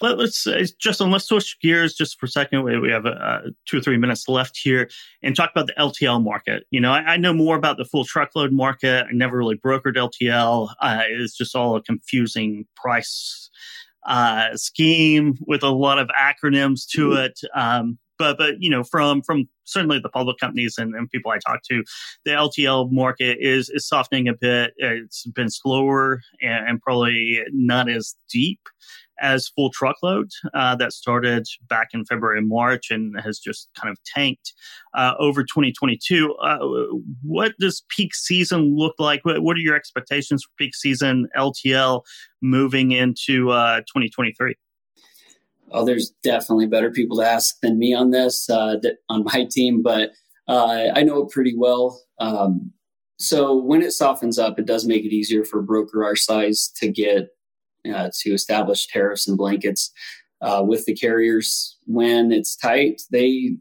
let, 0.00 0.18
us 0.18 0.46
uh, 0.46 0.64
Justin, 0.78 1.10
let's 1.10 1.26
switch 1.26 1.58
gears 1.60 1.94
just 1.94 2.18
for 2.18 2.26
a 2.26 2.28
second. 2.28 2.62
We, 2.62 2.78
we 2.78 2.90
have 2.90 3.06
uh, 3.06 3.40
two 3.66 3.78
or 3.78 3.80
three 3.80 3.96
minutes 3.96 4.28
left 4.28 4.56
here 4.56 4.90
and 5.22 5.34
talk 5.34 5.50
about 5.50 5.66
the 5.66 5.74
LTL 5.74 6.22
market. 6.22 6.64
You 6.70 6.80
know, 6.80 6.92
I, 6.92 7.14
I 7.14 7.16
know 7.16 7.32
more 7.32 7.56
about 7.56 7.76
the 7.76 7.84
full 7.84 8.04
truckload 8.04 8.52
market. 8.52 9.06
I 9.08 9.12
never 9.12 9.36
really 9.36 9.56
brokered 9.56 9.96
LTL. 9.96 10.70
Uh, 10.80 11.02
it's 11.08 11.36
just 11.36 11.54
all 11.54 11.76
a 11.76 11.82
confusing 11.82 12.66
price 12.76 13.50
uh, 14.06 14.56
scheme 14.56 15.36
with 15.46 15.62
a 15.62 15.70
lot 15.70 15.98
of 15.98 16.08
acronyms 16.08 16.86
to 16.88 17.10
mm-hmm. 17.10 17.24
it. 17.24 17.40
Um, 17.54 17.98
but 18.18 18.38
but 18.38 18.60
you 18.60 18.70
know 18.70 18.84
from 18.84 19.22
from 19.22 19.48
certainly 19.64 19.98
the 19.98 20.08
public 20.08 20.38
companies 20.38 20.78
and, 20.78 20.94
and, 20.94 21.10
people 21.10 21.32
I 21.32 21.38
talk 21.38 21.60
to, 21.70 21.82
the 22.24 22.30
LTL 22.32 22.90
market 22.92 23.38
is 23.40 23.68
is 23.70 23.86
softening 23.86 24.28
a 24.28 24.34
bit. 24.34 24.74
It's 24.76 25.26
been 25.26 25.50
slower 25.50 26.20
and, 26.40 26.68
and 26.68 26.80
probably 26.80 27.42
not 27.52 27.90
as 27.90 28.14
deep 28.30 28.60
as 29.20 29.48
full 29.48 29.70
truckload 29.70 30.30
uh, 30.54 30.76
that 30.76 30.92
started 30.92 31.46
back 31.68 31.88
in 31.94 32.04
February 32.04 32.38
and 32.38 32.48
March 32.48 32.90
and 32.90 33.18
has 33.20 33.38
just 33.38 33.68
kind 33.74 33.90
of 33.90 33.98
tanked 34.04 34.52
uh, 34.94 35.14
over 35.18 35.42
2022. 35.42 36.34
Uh, 36.34 36.58
what 37.22 37.52
does 37.58 37.82
peak 37.88 38.14
season 38.14 38.76
look 38.76 38.94
like? 38.98 39.24
What, 39.24 39.42
what, 39.42 39.56
are 39.56 39.60
your 39.60 39.74
expectations 39.74 40.44
for 40.44 40.50
peak 40.58 40.74
season 40.74 41.28
LTL 41.36 42.02
moving 42.42 42.92
into 42.92 43.46
2023? 43.46 44.54
Uh, 45.72 45.78
oh, 45.78 45.84
there's 45.84 46.12
definitely 46.22 46.66
better 46.66 46.90
people 46.90 47.18
to 47.18 47.26
ask 47.26 47.56
than 47.60 47.78
me 47.78 47.94
on 47.94 48.10
this 48.10 48.48
uh, 48.48 48.76
on 49.08 49.24
my 49.24 49.46
team, 49.50 49.82
but 49.82 50.10
uh, 50.48 50.88
I 50.94 51.02
know 51.02 51.22
it 51.22 51.30
pretty 51.30 51.54
well. 51.56 52.00
Um, 52.20 52.72
so 53.18 53.56
when 53.56 53.82
it 53.82 53.92
softens 53.92 54.38
up, 54.38 54.58
it 54.58 54.66
does 54.66 54.86
make 54.86 55.04
it 55.04 55.14
easier 55.14 55.44
for 55.44 55.62
broker 55.62 56.04
our 56.04 56.16
size 56.16 56.70
to 56.76 56.88
get 56.88 57.28
uh, 57.92 58.10
to 58.20 58.30
establish 58.30 58.86
tariffs 58.86 59.26
and 59.26 59.38
blankets 59.38 59.92
uh, 60.42 60.62
with 60.66 60.84
the 60.84 60.94
carriers. 60.94 61.78
When 61.86 62.32
it's 62.32 62.56
tight, 62.56 63.02
they 63.10 63.56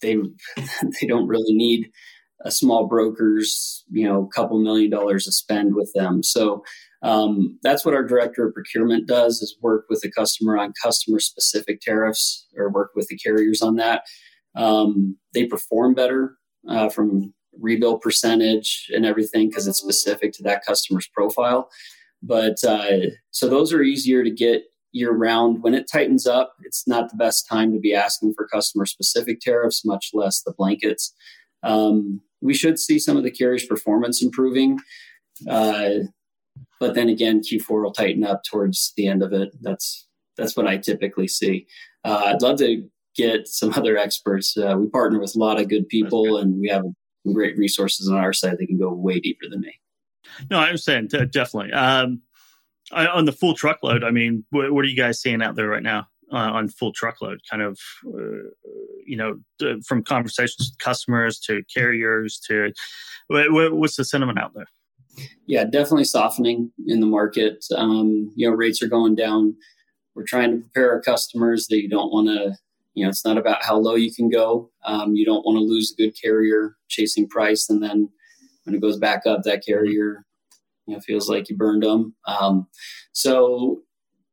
they 0.00 0.16
they 0.56 1.06
don't 1.06 1.28
really 1.28 1.54
need 1.54 1.90
a 2.44 2.50
small 2.50 2.86
broker's 2.86 3.84
you 3.90 4.06
know 4.06 4.28
couple 4.34 4.60
million 4.60 4.90
dollars 4.90 5.24
to 5.24 5.32
spend 5.32 5.74
with 5.74 5.90
them. 5.94 6.22
So 6.22 6.62
um, 7.02 7.58
that's 7.62 7.84
what 7.84 7.94
our 7.94 8.04
director 8.04 8.46
of 8.46 8.54
procurement 8.54 9.06
does: 9.08 9.42
is 9.42 9.56
work 9.60 9.86
with 9.88 10.00
the 10.00 10.10
customer 10.10 10.58
on 10.58 10.72
customer 10.82 11.18
specific 11.18 11.80
tariffs 11.80 12.46
or 12.56 12.70
work 12.70 12.92
with 12.94 13.08
the 13.08 13.18
carriers 13.18 13.62
on 13.62 13.76
that. 13.76 14.04
Um, 14.54 15.16
they 15.34 15.46
perform 15.46 15.94
better 15.94 16.36
uh, 16.68 16.88
from 16.88 17.32
rebuild 17.60 18.00
percentage 18.00 18.90
and 18.94 19.04
everything 19.04 19.48
because 19.48 19.66
it's 19.66 19.78
specific 19.78 20.32
to 20.32 20.42
that 20.44 20.64
customer's 20.64 21.08
profile. 21.08 21.68
But 22.22 22.62
uh, 22.64 23.10
so 23.30 23.48
those 23.48 23.72
are 23.72 23.82
easier 23.82 24.22
to 24.22 24.30
get 24.30 24.62
year 24.92 25.12
round. 25.12 25.62
When 25.62 25.74
it 25.74 25.90
tightens 25.90 26.26
up, 26.26 26.54
it's 26.62 26.86
not 26.86 27.10
the 27.10 27.16
best 27.16 27.48
time 27.48 27.72
to 27.72 27.80
be 27.80 27.94
asking 27.94 28.34
for 28.34 28.46
customer 28.46 28.86
specific 28.86 29.40
tariffs, 29.40 29.84
much 29.84 30.10
less 30.12 30.42
the 30.42 30.54
blankets. 30.56 31.14
Um, 31.62 32.20
we 32.40 32.54
should 32.54 32.78
see 32.78 32.98
some 32.98 33.16
of 33.16 33.22
the 33.22 33.30
carriers' 33.30 33.66
performance 33.66 34.22
improving. 34.22 34.78
Uh, 35.48 35.90
but 36.82 36.96
then 36.96 37.08
again, 37.08 37.42
Q4 37.42 37.84
will 37.84 37.92
tighten 37.92 38.24
up 38.24 38.42
towards 38.42 38.92
the 38.96 39.06
end 39.06 39.22
of 39.22 39.32
it. 39.32 39.54
That's 39.60 40.04
that's 40.36 40.56
what 40.56 40.66
I 40.66 40.78
typically 40.78 41.28
see. 41.28 41.68
Uh, 42.04 42.24
I'd 42.26 42.42
love 42.42 42.58
to 42.58 42.84
get 43.14 43.46
some 43.46 43.72
other 43.76 43.96
experts. 43.96 44.56
Uh, 44.56 44.74
we 44.76 44.88
partner 44.88 45.20
with 45.20 45.36
a 45.36 45.38
lot 45.38 45.60
of 45.60 45.68
good 45.68 45.88
people, 45.88 46.38
and 46.38 46.58
we 46.60 46.68
have 46.70 46.82
great 47.32 47.56
resources 47.56 48.08
on 48.08 48.16
our 48.16 48.32
side 48.32 48.56
that 48.58 48.66
can 48.66 48.80
go 48.80 48.92
way 48.92 49.20
deeper 49.20 49.44
than 49.48 49.60
me. 49.60 49.72
No, 50.50 50.58
I'm 50.58 50.70
understand 50.70 51.10
definitely. 51.30 51.72
Um, 51.72 52.22
on 52.90 53.26
the 53.26 53.32
full 53.32 53.54
truckload, 53.54 54.02
I 54.02 54.10
mean, 54.10 54.44
what, 54.50 54.72
what, 54.72 54.84
are 54.84 54.88
you 54.88 54.96
guys 54.96 55.22
seeing 55.22 55.40
out 55.40 55.54
there 55.54 55.68
right 55.68 55.84
now 55.84 56.08
uh, 56.32 56.50
on 56.50 56.68
full 56.68 56.92
truckload? 56.92 57.38
Kind 57.48 57.62
of, 57.62 57.78
uh, 58.08 58.50
you 59.06 59.16
know, 59.16 59.38
from 59.86 60.02
conversations 60.02 60.72
with 60.72 60.78
customers 60.78 61.38
to 61.46 61.62
carriers 61.72 62.40
to 62.48 62.72
what, 63.28 63.72
what's 63.72 63.94
the 63.94 64.04
sentiment 64.04 64.40
out 64.40 64.52
there? 64.52 64.66
Yeah, 65.46 65.64
definitely 65.64 66.04
softening 66.04 66.72
in 66.86 67.00
the 67.00 67.06
market. 67.06 67.64
Um, 67.76 68.32
you 68.34 68.48
know, 68.48 68.54
rates 68.56 68.82
are 68.82 68.88
going 68.88 69.14
down. 69.14 69.54
We're 70.14 70.24
trying 70.24 70.50
to 70.50 70.58
prepare 70.58 70.92
our 70.92 71.00
customers 71.02 71.66
that 71.68 71.82
you 71.82 71.88
don't 71.88 72.12
want 72.12 72.28
to. 72.28 72.56
You 72.94 73.04
know, 73.04 73.10
it's 73.10 73.24
not 73.24 73.38
about 73.38 73.64
how 73.64 73.76
low 73.76 73.94
you 73.94 74.14
can 74.14 74.28
go. 74.28 74.70
Um, 74.84 75.14
you 75.14 75.24
don't 75.24 75.44
want 75.44 75.56
to 75.56 75.64
lose 75.64 75.92
a 75.92 76.02
good 76.02 76.12
carrier 76.20 76.76
chasing 76.88 77.28
price, 77.28 77.68
and 77.70 77.82
then 77.82 78.08
when 78.64 78.74
it 78.74 78.80
goes 78.80 78.98
back 78.98 79.22
up, 79.26 79.42
that 79.44 79.64
carrier 79.64 80.24
you 80.86 80.94
know 80.94 81.00
feels 81.00 81.28
like 81.28 81.48
you 81.48 81.56
burned 81.56 81.82
them. 81.82 82.14
Um, 82.26 82.66
so 83.12 83.82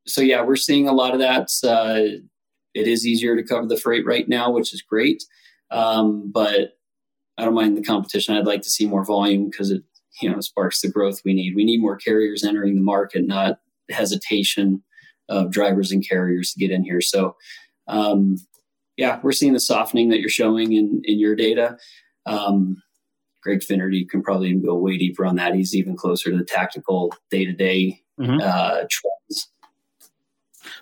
so 0.06 0.20
yeah, 0.20 0.42
we're 0.42 0.56
seeing 0.56 0.88
a 0.88 0.92
lot 0.92 1.14
of 1.14 1.20
that. 1.20 1.48
Uh, 1.64 2.20
it 2.74 2.86
is 2.86 3.06
easier 3.06 3.36
to 3.36 3.42
cover 3.42 3.66
the 3.66 3.76
freight 3.76 4.06
right 4.06 4.28
now, 4.28 4.50
which 4.50 4.72
is 4.72 4.82
great. 4.82 5.24
Um, 5.70 6.30
but 6.32 6.76
I 7.38 7.44
don't 7.44 7.54
mind 7.54 7.76
the 7.76 7.82
competition. 7.82 8.36
I'd 8.36 8.46
like 8.46 8.62
to 8.62 8.70
see 8.70 8.86
more 8.86 9.04
volume 9.04 9.48
because 9.50 9.70
it 9.70 9.82
you 10.20 10.30
know 10.30 10.40
sparks 10.40 10.80
the 10.80 10.88
growth 10.88 11.20
we 11.24 11.34
need. 11.34 11.54
We 11.54 11.64
need 11.64 11.80
more 11.80 11.96
carriers 11.96 12.44
entering 12.44 12.74
the 12.74 12.82
market, 12.82 13.26
not 13.26 13.60
hesitation 13.90 14.82
of 15.28 15.50
drivers 15.50 15.92
and 15.92 16.06
carriers 16.06 16.52
to 16.52 16.58
get 16.58 16.70
in 16.70 16.84
here. 16.84 17.00
So 17.00 17.36
um, 17.86 18.36
yeah, 18.96 19.20
we're 19.22 19.32
seeing 19.32 19.52
the 19.52 19.60
softening 19.60 20.08
that 20.10 20.20
you're 20.20 20.28
showing 20.28 20.72
in 20.72 21.02
in 21.04 21.18
your 21.18 21.34
data. 21.34 21.78
Um, 22.26 22.82
Greg 23.42 23.62
Finnerty 23.62 24.04
can 24.04 24.22
probably 24.22 24.50
even 24.50 24.62
go 24.62 24.74
way 24.74 24.98
deeper 24.98 25.24
on 25.24 25.36
that. 25.36 25.54
He's 25.54 25.74
even 25.74 25.96
closer 25.96 26.30
to 26.30 26.36
the 26.36 26.44
tactical 26.44 27.14
day 27.30 27.44
to 27.44 27.52
day 27.52 28.02
trends. 28.88 29.48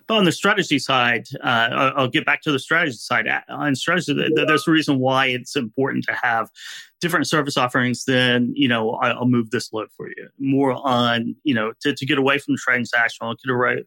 But 0.06 0.16
on 0.16 0.24
the 0.24 0.32
strategy 0.32 0.78
side, 0.78 1.28
uh, 1.42 1.92
I'll 1.96 2.08
get 2.08 2.26
back 2.26 2.42
to 2.42 2.52
the 2.52 2.58
strategy 2.58 2.96
side. 2.96 3.26
On 3.48 3.74
strategy, 3.74 4.14
there's 4.34 4.66
a 4.66 4.70
reason 4.70 4.98
why 4.98 5.26
it's 5.26 5.54
important 5.54 6.04
to 6.06 6.14
have 6.14 6.50
different 7.00 7.26
service 7.26 7.56
offerings. 7.56 8.04
Then 8.04 8.52
you 8.54 8.68
know, 8.68 8.92
I'll 8.94 9.26
move 9.26 9.50
this 9.50 9.72
load 9.72 9.88
for 9.96 10.08
you 10.08 10.28
more 10.38 10.72
on 10.72 11.36
you 11.44 11.54
know 11.54 11.72
to, 11.80 11.94
to 11.94 12.06
get 12.06 12.18
away 12.18 12.38
from 12.38 12.56
transactional, 12.56 13.36
get 13.44 13.52
away 13.52 13.84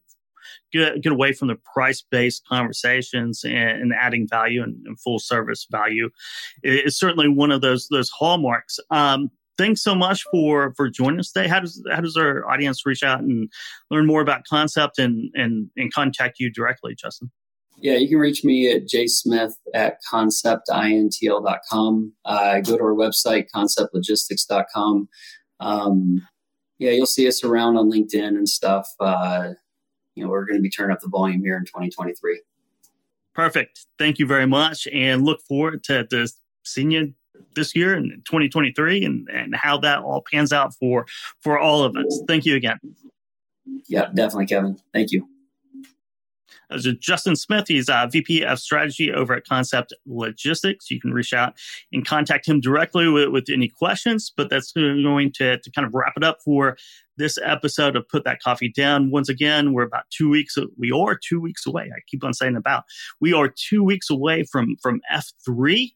get, 0.72 1.02
get 1.02 1.12
away 1.12 1.34
from 1.34 1.48
the 1.48 1.58
price 1.74 2.04
based 2.10 2.46
conversations 2.48 3.44
and, 3.44 3.54
and, 3.54 3.94
adding 3.94 4.28
value 4.28 4.64
and, 4.64 4.76
and, 4.86 5.00
full 5.00 5.20
service 5.20 5.68
value 5.70 6.10
is 6.64 6.98
certainly 6.98 7.28
one 7.28 7.52
of 7.52 7.62
those 7.62 7.88
those 7.90 8.10
hallmarks. 8.10 8.80
Um, 8.90 9.30
thanks 9.58 9.84
so 9.84 9.96
much 9.96 10.24
for 10.32 10.74
for 10.76 10.90
joining 10.90 11.20
us 11.20 11.32
today. 11.32 11.48
How 11.48 11.60
does 11.60 11.84
how 11.92 12.02
does 12.02 12.18
our 12.18 12.50
audience 12.50 12.86
reach 12.86 13.04
out 13.04 13.20
and 13.20 13.52
learn 13.90 14.08
more 14.08 14.22
about 14.22 14.46
Concept 14.46 15.00
and 15.00 15.32
and, 15.36 15.70
and 15.78 15.94
contact 15.94 16.40
you 16.40 16.50
directly, 16.50 16.96
Justin? 16.96 17.32
Yeah, 17.82 17.96
you 17.96 18.08
can 18.08 18.20
reach 18.20 18.46
me 18.46 18.72
at 18.72 18.88
jsmith 18.88 19.54
at 19.74 19.98
conceptintl.com. 20.12 22.14
Uh, 22.24 22.60
go 22.62 22.78
to 22.78 22.84
our 22.84 22.94
website, 22.94 23.48
conceptlogistics.com. 23.54 25.10
Um, 25.60 26.28
yeah, 26.78 26.92
you'll 26.92 27.08
see 27.08 27.28
us 27.28 27.44
around 27.44 27.76
on 27.78 27.92
LinkedIn 27.92 28.30
and 28.30 28.48
stuff. 28.48 28.88
Uh, 29.00 29.54
you 30.16 30.24
know, 30.24 30.30
we're 30.30 30.46
going 30.46 30.58
to 30.58 30.62
be 30.62 30.70
turning 30.70 30.94
up 30.94 31.02
the 31.02 31.10
volume 31.10 31.42
here 31.42 31.58
in 31.58 31.66
2023. 31.66 32.42
Perfect. 33.34 33.88
Thank 33.98 34.20
you 34.20 34.28
very 34.28 34.46
much. 34.46 34.88
And 34.94 35.24
look 35.24 35.42
forward 35.42 35.84
to, 35.86 36.06
to 36.08 36.28
seeing 36.64 36.92
you 36.92 37.14
this 37.56 37.76
year 37.76 37.96
in 37.96 38.22
2023 38.26 39.04
and, 39.04 39.28
and 39.30 39.56
how 39.56 39.80
that 39.80 40.00
all 40.00 40.24
pans 40.32 40.54
out 40.54 40.76
for, 40.76 41.08
for 41.42 41.58
all 41.58 41.84
of 41.84 41.96
us. 41.96 42.22
Thank 42.28 42.46
you 42.46 42.56
again. 42.56 42.78
Yeah, 43.88 44.10
definitely, 44.14 44.48
Kevin. 44.48 44.78
Thank 44.94 45.12
you. 45.12 45.28
Justin 47.00 47.36
Smith, 47.36 47.66
he's 47.68 47.90
uh, 47.90 48.04
a 48.06 48.10
VP 48.10 48.44
of 48.44 48.60
strategy 48.60 49.12
over 49.12 49.34
at 49.34 49.46
Concept 49.46 49.94
Logistics. 50.06 50.90
You 50.90 51.00
can 51.00 51.14
reach 51.14 51.34
out 51.34 51.54
and 51.92 52.06
contact 52.06 52.48
him 52.48 52.60
directly 52.60 53.08
with, 53.08 53.30
with 53.30 53.50
any 53.52 53.68
questions. 53.68 54.32
But 54.36 54.50
that's 54.50 54.72
going 54.72 55.32
to, 55.34 55.58
to 55.58 55.72
kind 55.72 55.86
of 55.86 55.94
wrap 55.94 56.14
it 56.16 56.24
up 56.24 56.38
for 56.44 56.78
this 57.18 57.38
episode 57.44 57.96
of 57.96 58.08
Put 58.08 58.24
That 58.24 58.42
Coffee 58.42 58.72
Down. 58.72 59.12
Once 59.12 59.30
again, 59.30 59.74
we're 59.74 59.84
about 59.84 60.06
two 60.10 60.30
weeks. 60.30 60.58
We 60.78 60.92
are 60.92 61.18
two 61.18 61.40
weeks 61.40 61.66
away. 61.66 61.92
I 61.96 62.00
keep 62.08 62.24
on 62.24 62.34
saying 62.34 62.56
about. 62.56 62.84
We 63.20 63.34
are 63.34 63.48
two 63.48 63.84
weeks 63.84 64.10
away 64.10 64.44
from 64.44 64.76
from 64.82 65.02
F 65.10 65.32
three. 65.46 65.96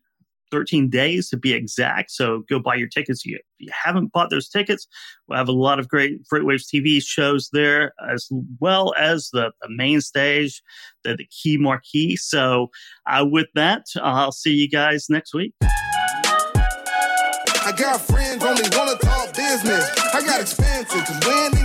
13 0.52 0.90
days 0.90 1.30
to 1.30 1.38
be 1.38 1.54
exact. 1.54 2.12
So 2.12 2.44
go 2.50 2.60
buy 2.60 2.76
your 2.76 2.88
tickets. 2.88 3.24
If 3.26 3.42
you 3.60 3.72
haven't 3.72 4.12
bought 4.12 4.30
those 4.30 4.50
tickets, 4.50 4.88
we'll 5.28 5.38
have 5.38 5.48
a 5.48 5.54
lot 5.54 5.80
of 5.80 5.88
great 5.88 6.22
FreightWaves 6.32 6.66
TV 6.74 7.02
shows 7.04 7.50
there, 7.52 7.94
as 8.12 8.30
well 8.60 8.94
as 8.98 9.30
the, 9.32 9.52
the 9.62 9.70
main 9.70 10.02
stage, 10.02 10.62
the, 11.04 11.16
the 11.16 11.26
key 11.26 11.58
marquee. 11.58 12.16
So 12.16 12.70
uh, 13.08 13.26
with 13.30 13.48
that, 13.56 13.86
I'll 14.02 14.32
see 14.32 14.54
you 14.54 14.70
guys 14.70 15.08
next 15.10 15.34
week. 15.34 15.54
I 17.68 17.72
got 17.76 18.00
friends 18.00 18.44
only 18.44 18.62
wanna 18.78 18.96
talk 19.00 19.34
business. 19.34 19.90
I 20.14 20.22
got 20.24 20.40
expensive, 20.40 21.04
cause 21.04 21.20
winning's 21.26 21.65